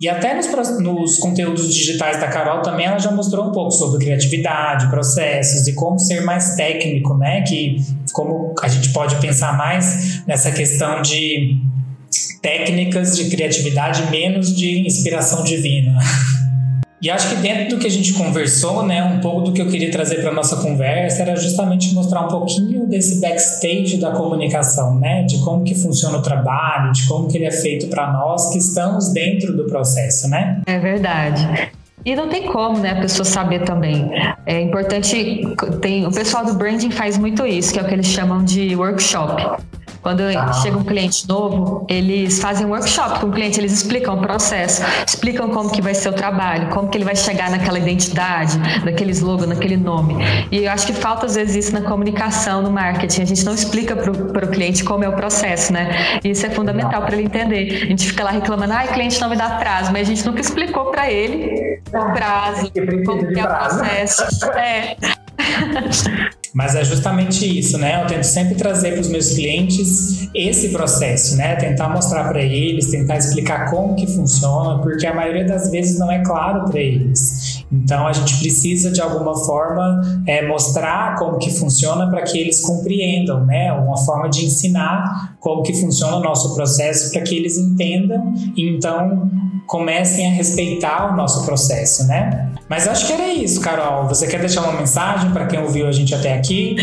E 0.00 0.08
até 0.08 0.32
nos, 0.34 0.46
nos, 0.78 1.18
conteúdos 1.18 1.74
digitais 1.74 2.20
da 2.20 2.28
Carol 2.28 2.62
também 2.62 2.86
ela 2.86 3.00
já 3.00 3.10
mostrou 3.10 3.48
um 3.48 3.52
pouco 3.52 3.72
sobre 3.72 4.04
criatividade, 4.04 4.88
processos 4.90 5.66
e 5.66 5.74
como 5.74 5.98
ser 5.98 6.20
mais 6.20 6.54
técnico, 6.54 7.16
né? 7.16 7.42
Que 7.42 7.82
como 8.12 8.54
a 8.62 8.68
gente 8.68 8.90
pode 8.90 9.16
pensar 9.16 9.56
mais 9.56 10.24
nessa 10.24 10.52
questão 10.52 11.02
de 11.02 11.60
técnicas 12.40 13.16
de 13.16 13.28
criatividade 13.28 14.08
menos 14.10 14.54
de 14.54 14.86
inspiração 14.86 15.42
divina. 15.42 15.98
E 17.00 17.08
acho 17.08 17.28
que 17.28 17.36
dentro 17.36 17.76
do 17.76 17.78
que 17.78 17.86
a 17.86 17.90
gente 17.90 18.12
conversou, 18.14 18.84
né, 18.84 19.04
um 19.04 19.20
pouco 19.20 19.42
do 19.42 19.52
que 19.52 19.62
eu 19.62 19.68
queria 19.68 19.90
trazer 19.90 20.20
para 20.20 20.32
nossa 20.32 20.56
conversa 20.56 21.22
era 21.22 21.36
justamente 21.36 21.94
mostrar 21.94 22.22
um 22.22 22.28
pouquinho 22.28 22.86
desse 22.86 23.20
backstage 23.20 23.98
da 23.98 24.10
comunicação, 24.10 24.98
né, 24.98 25.22
de 25.22 25.38
como 25.38 25.62
que 25.62 25.76
funciona 25.76 26.18
o 26.18 26.22
trabalho, 26.22 26.92
de 26.92 27.06
como 27.06 27.28
que 27.28 27.38
ele 27.38 27.46
é 27.46 27.52
feito 27.52 27.86
para 27.86 28.12
nós 28.12 28.50
que 28.52 28.58
estamos 28.58 29.12
dentro 29.12 29.56
do 29.56 29.66
processo, 29.66 30.28
né? 30.28 30.60
É 30.66 30.78
verdade. 30.78 31.70
E 32.04 32.16
não 32.16 32.28
tem 32.28 32.46
como, 32.46 32.78
né, 32.78 32.92
a 32.92 33.00
pessoa 33.00 33.24
saber 33.24 33.64
também. 33.64 34.10
É 34.46 34.60
importante, 34.60 35.42
tem, 35.80 36.06
o 36.06 36.10
pessoal 36.10 36.44
do 36.44 36.54
branding 36.54 36.90
faz 36.90 37.16
muito 37.18 37.46
isso, 37.46 37.72
que 37.72 37.78
é 37.78 37.82
o 37.82 37.86
que 37.86 37.94
eles 37.94 38.06
chamam 38.06 38.44
de 38.44 38.74
workshop. 38.74 39.62
Quando 40.08 40.22
ah. 40.22 40.54
chega 40.54 40.78
um 40.78 40.84
cliente 40.84 41.28
novo, 41.28 41.84
eles 41.86 42.40
fazem 42.40 42.64
um 42.64 42.70
workshop 42.70 43.20
com 43.20 43.26
o 43.26 43.30
cliente, 43.30 43.60
eles 43.60 43.72
explicam 43.72 44.16
o 44.16 44.22
processo, 44.22 44.80
explicam 45.06 45.50
como 45.50 45.70
que 45.70 45.82
vai 45.82 45.94
ser 45.94 46.08
o 46.08 46.14
trabalho, 46.14 46.70
como 46.70 46.88
que 46.88 46.96
ele 46.96 47.04
vai 47.04 47.14
chegar 47.14 47.50
naquela 47.50 47.78
identidade, 47.78 48.56
naquele 48.86 49.10
slogan, 49.10 49.48
naquele 49.48 49.76
nome. 49.76 50.16
E 50.50 50.64
eu 50.64 50.72
acho 50.72 50.86
que 50.86 50.94
falta 50.94 51.26
às 51.26 51.34
vezes 51.34 51.66
isso 51.66 51.74
na 51.74 51.82
comunicação, 51.82 52.62
no 52.62 52.70
marketing. 52.70 53.20
A 53.20 53.24
gente 53.26 53.44
não 53.44 53.52
explica 53.52 53.94
para 53.94 54.10
o 54.46 54.48
cliente 54.48 54.82
como 54.82 55.04
é 55.04 55.08
o 55.10 55.12
processo, 55.12 55.74
né? 55.74 56.20
E 56.24 56.30
isso 56.30 56.46
é 56.46 56.48
fundamental 56.48 57.02
para 57.02 57.14
ele 57.14 57.24
entender. 57.26 57.82
A 57.82 57.86
gente 57.88 58.06
fica 58.06 58.24
lá 58.24 58.30
reclamando, 58.30 58.72
ah, 58.72 58.84
o 58.86 58.94
cliente 58.94 59.20
não 59.20 59.28
me 59.28 59.36
dá 59.36 59.58
prazo, 59.58 59.92
mas 59.92 60.08
a 60.08 60.10
gente 60.10 60.24
nunca 60.24 60.40
explicou 60.40 60.86
para 60.86 61.10
ele 61.10 61.82
o 61.88 62.12
prazo, 62.14 62.72
como 63.04 63.28
que 63.28 63.38
é 63.38 63.44
o 63.44 63.46
processo. 63.46 64.24
É. 64.56 64.96
Mas 66.58 66.74
é 66.74 66.82
justamente 66.82 67.46
isso, 67.56 67.78
né? 67.78 68.02
Eu 68.02 68.08
tento 68.08 68.24
sempre 68.24 68.56
trazer 68.56 68.90
para 68.90 69.00
os 69.02 69.08
meus 69.08 69.32
clientes 69.32 70.28
esse 70.34 70.70
processo, 70.70 71.36
né? 71.36 71.54
Tentar 71.54 71.88
mostrar 71.88 72.24
para 72.24 72.42
eles, 72.42 72.90
tentar 72.90 73.16
explicar 73.16 73.70
como 73.70 73.94
que 73.94 74.08
funciona, 74.08 74.82
porque 74.82 75.06
a 75.06 75.14
maioria 75.14 75.46
das 75.46 75.70
vezes 75.70 76.00
não 76.00 76.10
é 76.10 76.18
claro 76.24 76.64
para 76.68 76.80
eles. 76.80 77.64
Então 77.70 78.08
a 78.08 78.12
gente 78.12 78.40
precisa 78.40 78.90
de 78.90 79.00
alguma 79.00 79.36
forma 79.36 80.02
é, 80.26 80.48
mostrar 80.48 81.14
como 81.14 81.38
que 81.38 81.48
funciona 81.48 82.10
para 82.10 82.22
que 82.22 82.36
eles 82.36 82.60
compreendam, 82.60 83.46
né? 83.46 83.72
Uma 83.72 83.96
forma 83.98 84.28
de 84.28 84.44
ensinar 84.44 85.36
como 85.38 85.62
que 85.62 85.74
funciona 85.74 86.16
o 86.16 86.20
nosso 86.20 86.56
processo 86.56 87.12
para 87.12 87.22
que 87.22 87.36
eles 87.36 87.56
entendam 87.56 88.34
e 88.56 88.68
então 88.68 89.30
comecem 89.68 90.26
a 90.26 90.30
respeitar 90.34 91.12
o 91.12 91.16
nosso 91.16 91.44
processo, 91.44 92.06
né? 92.06 92.48
Mas 92.68 92.88
acho 92.88 93.06
que 93.06 93.12
era 93.12 93.28
isso, 93.28 93.60
Carol. 93.60 94.08
Você 94.08 94.26
quer 94.26 94.40
deixar 94.40 94.62
uma 94.62 94.72
mensagem 94.72 95.30
para 95.30 95.46
quem 95.46 95.60
ouviu 95.60 95.86
a 95.86 95.92
gente 95.92 96.14
até 96.14 96.32
aqui? 96.32 96.76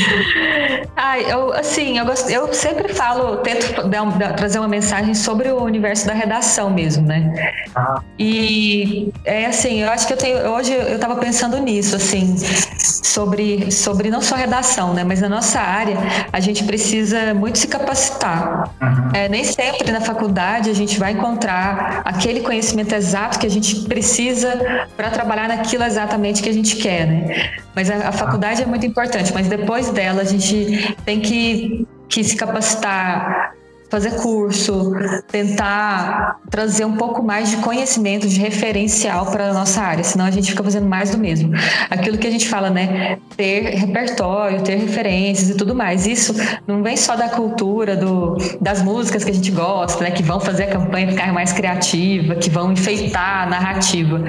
Ai, 0.95 1.25
eu 1.27 1.51
assim, 1.53 1.97
eu, 1.97 2.05
eu 2.29 2.53
sempre 2.53 2.93
falo, 2.93 3.37
tento 3.37 3.87
dar, 3.87 4.05
dar, 4.17 4.33
trazer 4.35 4.59
uma 4.59 4.67
mensagem 4.67 5.15
sobre 5.15 5.49
o 5.49 5.63
universo 5.63 6.05
da 6.05 6.13
redação 6.13 6.69
mesmo, 6.69 7.05
né? 7.05 7.51
Ah. 7.75 8.01
E 8.19 9.11
é 9.23 9.47
assim, 9.47 9.81
eu 9.81 9.89
acho 9.89 10.05
que 10.05 10.13
eu 10.13 10.17
tenho 10.17 10.37
hoje 10.51 10.71
eu 10.71 10.95
estava 10.95 11.15
pensando 11.15 11.57
nisso, 11.57 11.95
assim, 11.95 12.35
sobre 12.77 13.71
sobre 13.71 14.11
não 14.11 14.21
só 14.21 14.35
redação, 14.35 14.93
né, 14.93 15.03
mas 15.03 15.21
na 15.21 15.29
nossa 15.29 15.59
área 15.59 15.97
a 16.31 16.39
gente 16.39 16.63
precisa 16.63 17.33
muito 17.33 17.57
se 17.57 17.67
capacitar. 17.67 18.69
Uhum. 18.81 19.09
É, 19.13 19.27
nem 19.27 19.43
sempre 19.43 19.91
na 19.91 20.01
faculdade 20.01 20.69
a 20.69 20.73
gente 20.73 20.99
vai 20.99 21.13
encontrar 21.13 22.01
aquele 22.05 22.41
conhecimento 22.41 22.74
exato 22.81 23.39
que 23.39 23.45
a 23.45 23.49
gente 23.49 23.81
precisa 23.81 24.87
para 24.95 25.09
trabalhar 25.09 25.47
naquilo 25.47 25.83
exatamente 25.83 26.41
que 26.41 26.49
a 26.49 26.53
gente 26.53 26.75
quer, 26.75 27.05
né? 27.05 27.51
Mas 27.75 27.89
a, 27.89 28.09
a 28.09 28.11
faculdade 28.11 28.63
é 28.63 28.65
muito 28.65 28.85
importante, 28.85 29.33
mas 29.33 29.47
depois 29.47 29.89
dela 29.89 30.21
a 30.21 30.25
gente 30.25 30.95
tem 31.05 31.19
que, 31.19 31.87
que 32.07 32.23
se 32.23 32.35
capacitar 32.35 33.53
fazer 33.89 34.11
curso, 34.15 34.93
tentar 35.31 36.39
trazer 36.49 36.85
um 36.85 36.95
pouco 36.95 37.21
mais 37.21 37.49
de 37.49 37.57
conhecimento, 37.57 38.27
de 38.27 38.39
referencial 38.39 39.27
para 39.27 39.49
a 39.49 39.53
nossa 39.53 39.81
área, 39.81 40.03
senão 40.03 40.25
a 40.25 40.31
gente 40.31 40.51
fica 40.51 40.63
fazendo 40.63 40.87
mais 40.87 41.11
do 41.11 41.17
mesmo. 41.17 41.53
Aquilo 41.89 42.17
que 42.17 42.27
a 42.27 42.31
gente 42.31 42.47
fala, 42.47 42.69
né? 42.69 43.17
Ter 43.37 43.75
repertório, 43.75 44.61
ter 44.61 44.75
referências 44.75 45.49
e 45.49 45.55
tudo 45.55 45.75
mais. 45.75 46.05
Isso 46.07 46.33
não 46.67 46.81
vem 46.81 46.97
só 46.97 47.15
da 47.15 47.29
cultura, 47.29 47.95
do, 47.95 48.37
das 48.59 48.81
músicas 48.81 49.23
que 49.23 49.31
a 49.31 49.33
gente 49.33 49.51
gosta, 49.51 50.03
né? 50.03 50.11
Que 50.11 50.23
vão 50.23 50.39
fazer 50.39 50.63
a 50.63 50.67
campanha 50.67 51.07
ficar 51.07 51.31
mais 51.33 51.51
criativa, 51.53 52.35
que 52.35 52.49
vão 52.49 52.71
enfeitar 52.71 53.43
a 53.43 53.45
narrativa, 53.45 54.21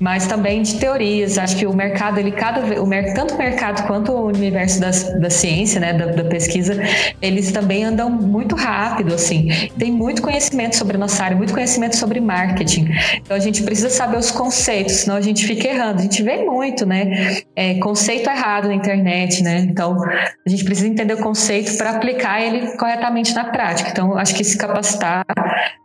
mas 0.00 0.26
também 0.26 0.62
de 0.62 0.74
teorias. 0.74 1.38
Acho 1.38 1.56
que 1.56 1.66
o 1.66 1.74
mercado, 1.74 2.18
ele 2.18 2.32
cada 2.32 2.60
o, 2.60 3.14
tanto 3.14 3.34
o 3.34 3.38
mercado 3.38 3.86
quanto 3.86 4.12
o 4.12 4.26
universo 4.26 4.80
das, 4.80 5.04
da 5.20 5.30
ciência, 5.30 5.80
né? 5.80 5.92
Da, 5.92 6.06
da 6.06 6.24
pesquisa, 6.24 6.76
eles 7.22 7.52
também 7.52 7.84
andam 7.84 8.10
muito 8.10 8.54
rápido 8.56 9.03
rápido, 9.04 9.14
assim. 9.14 9.48
Tem 9.78 9.92
muito 9.92 10.22
conhecimento 10.22 10.76
sobre 10.76 10.96
a 10.96 10.98
nossa 10.98 11.22
área, 11.22 11.36
muito 11.36 11.52
conhecimento 11.52 11.96
sobre 11.96 12.20
marketing. 12.20 12.88
Então 13.16 13.36
a 13.36 13.40
gente 13.40 13.62
precisa 13.62 13.90
saber 13.90 14.16
os 14.16 14.30
conceitos, 14.30 14.94
senão 14.94 15.16
a 15.16 15.20
gente 15.20 15.46
fica 15.46 15.68
errando. 15.68 16.00
A 16.00 16.02
gente 16.02 16.22
vê 16.22 16.38
muito, 16.44 16.86
né? 16.86 17.42
É, 17.54 17.74
conceito 17.74 18.28
errado 18.28 18.68
na 18.68 18.74
internet, 18.74 19.42
né? 19.42 19.58
Então 19.58 19.96
a 20.02 20.48
gente 20.48 20.64
precisa 20.64 20.88
entender 20.88 21.14
o 21.14 21.18
conceito 21.18 21.76
para 21.76 21.90
aplicar 21.90 22.40
ele 22.40 22.76
corretamente 22.76 23.34
na 23.34 23.44
prática. 23.44 23.90
Então 23.90 24.16
acho 24.16 24.34
que 24.34 24.42
se 24.42 24.56
capacitar 24.56 25.24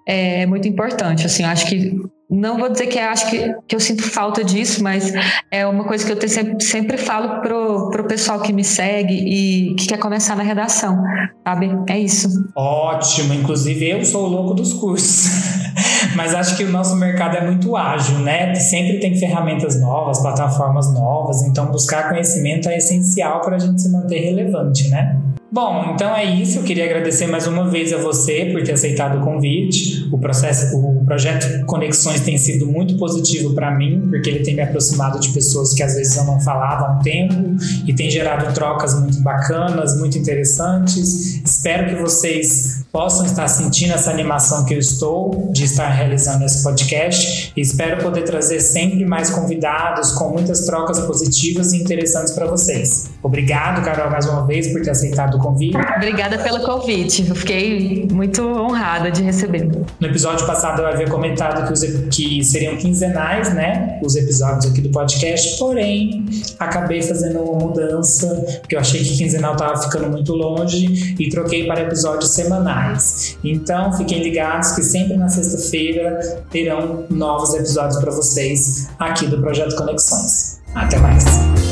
é 0.08 0.46
muito 0.46 0.68
importante. 0.68 1.26
Assim, 1.26 1.44
acho 1.44 1.68
que 1.68 2.00
não 2.30 2.60
vou 2.60 2.70
dizer 2.70 2.88
que 2.88 3.00
acho 3.00 3.30
que, 3.30 3.56
que 3.68 3.76
eu 3.76 3.80
sinto 3.80 4.04
falta 4.04 4.44
disso, 4.44 4.84
mas 4.84 5.12
é 5.50 5.66
uma 5.66 5.84
coisa 5.84 6.06
que 6.06 6.26
eu 6.26 6.30
sempre, 6.30 6.64
sempre 6.64 6.98
falo 6.98 7.42
pro, 7.42 7.90
pro 7.90 8.08
pessoal 8.08 8.40
que 8.40 8.54
me 8.54 8.64
segue 8.64 9.14
e 9.14 9.76
que 9.76 9.88
quer 9.88 9.98
começar 9.98 10.36
na 10.36 10.44
redação, 10.44 11.02
sabe? 11.44 11.70
É 11.88 11.98
isso. 11.98 12.30
Ótimo, 12.56 13.34
inclusive 13.34 13.90
eu 13.90 14.06
sou 14.06 14.26
o 14.26 14.28
louco 14.28 14.54
dos 14.54 14.74
cursos. 14.74 15.50
mas 16.16 16.34
acho 16.34 16.58
que 16.58 16.64
o 16.64 16.72
nosso 16.72 16.96
mercado 16.96 17.38
é 17.38 17.46
muito 17.46 17.76
ágil, 17.76 18.20
né? 18.20 18.54
Sempre 18.56 19.00
tem 19.00 19.18
ferramentas 19.18 19.80
novas, 19.80 20.20
plataformas 20.20 20.94
novas, 20.94 21.42
então 21.44 21.68
buscar 21.72 22.10
conhecimento 22.10 22.70
é 22.70 22.78
essencial 22.78 23.42
para 23.42 23.56
a 23.56 23.60
gente 23.60 23.82
se 23.82 23.92
manter 23.92 24.20
relevante, 24.20 24.88
né? 24.90 25.18
Bom, 25.52 25.94
então 25.96 26.16
é 26.16 26.24
isso. 26.24 26.60
Eu 26.60 26.64
queria 26.64 26.86
agradecer 26.86 27.26
mais 27.26 27.48
uma 27.48 27.68
vez 27.68 27.92
a 27.92 27.98
você 27.98 28.46
por 28.52 28.62
ter 28.64 28.74
aceitado 28.74 29.20
o 29.20 29.22
convite. 29.24 30.08
O 30.12 30.20
processo, 30.20 30.76
o 30.78 31.04
projeto 31.04 31.66
Conexões 31.66 32.22
tem 32.22 32.38
sido 32.38 32.68
muito 32.68 32.98
positivo 32.98 33.56
para 33.56 33.72
mim, 33.76 34.08
porque 34.10 34.30
ele 34.30 34.44
tem 34.44 34.56
me 34.56 34.62
aproximado 34.62 35.20
de 35.20 35.30
pessoas 35.30 35.74
que 35.74 35.82
às 35.82 35.96
vezes 35.96 36.16
eu 36.18 36.26
não 36.26 36.40
falava 36.40 36.86
há 36.86 36.98
um 36.98 37.00
tempo 37.00 37.56
e 37.88 37.94
tem 37.94 38.12
gerado 38.12 38.54
trocas 38.54 39.00
muito 39.00 39.20
bacanas, 39.22 39.98
muito 39.98 40.20
interessantes. 40.20 41.42
Espero 41.44 41.90
que 41.90 41.96
vocês 41.96 42.79
possam 42.92 43.26
estar 43.26 43.48
sentindo 43.48 43.94
essa 43.94 44.10
animação 44.10 44.66
que 44.66 44.74
eu 44.74 44.80
estou 44.80 45.50
de 45.52 45.64
estar 45.64 45.90
realizando 45.90 46.44
esse 46.44 46.64
podcast 46.64 47.54
e 47.56 47.62
espero 47.62 48.02
poder 48.02 48.24
trazer 48.24 48.60
sempre 48.60 49.06
mais 49.06 49.30
convidados 49.30 50.12
com 50.12 50.30
muitas 50.30 50.66
trocas 50.66 51.00
positivas 51.02 51.72
e 51.74 51.78
interessantes 51.78 52.34
para 52.34 52.48
vocês. 52.48 53.10
Obrigado, 53.22 53.84
Carol, 53.84 54.10
mais 54.10 54.26
uma 54.26 54.46
vez 54.46 54.72
por 54.72 54.82
ter 54.82 54.90
aceitado 54.90 55.36
o 55.36 55.40
convite. 55.40 55.78
Obrigada 55.98 56.40
pelo 56.40 56.64
convite. 56.64 57.28
Eu 57.28 57.36
fiquei 57.36 58.08
muito 58.12 58.44
honrada 58.44 59.12
de 59.12 59.22
receber. 59.22 59.70
No 60.00 60.08
episódio 60.08 60.46
passado 60.48 60.82
eu 60.82 60.88
havia 60.88 61.08
comentado 61.08 61.68
que, 61.68 61.74
os, 61.74 61.84
que 62.10 62.44
seriam 62.44 62.76
quinzenais, 62.78 63.54
né? 63.54 64.00
Os 64.04 64.16
episódios 64.16 64.72
aqui 64.72 64.82
do 64.82 64.90
podcast, 64.90 65.60
porém 65.60 66.26
acabei 66.58 67.02
fazendo 67.02 67.40
uma 67.40 67.68
mudança, 67.68 68.28
porque 68.62 68.76
eu 68.76 68.80
achei 68.80 69.04
que 69.04 69.18
quinzenal 69.18 69.54
estava 69.54 69.80
ficando 69.80 70.10
muito 70.10 70.34
longe 70.34 71.16
e 71.20 71.30
troquei 71.30 71.68
para 71.68 71.82
episódios 71.82 72.34
semanais. 72.34 72.79
Então 73.44 73.94
fiquem 73.94 74.24
ligados 74.24 74.72
que 74.72 74.84
sempre 74.84 75.18
na 75.18 75.30
sexta-feira 75.30 76.44
terão 76.50 77.06
novos 77.10 77.54
episódios 77.54 78.00
para 78.00 78.12
vocês 78.12 78.90
aqui 78.98 79.28
do 79.28 79.40
Projeto 79.40 79.76
Conexões. 79.76 80.60
Até 80.74 80.98
mais! 80.98 81.69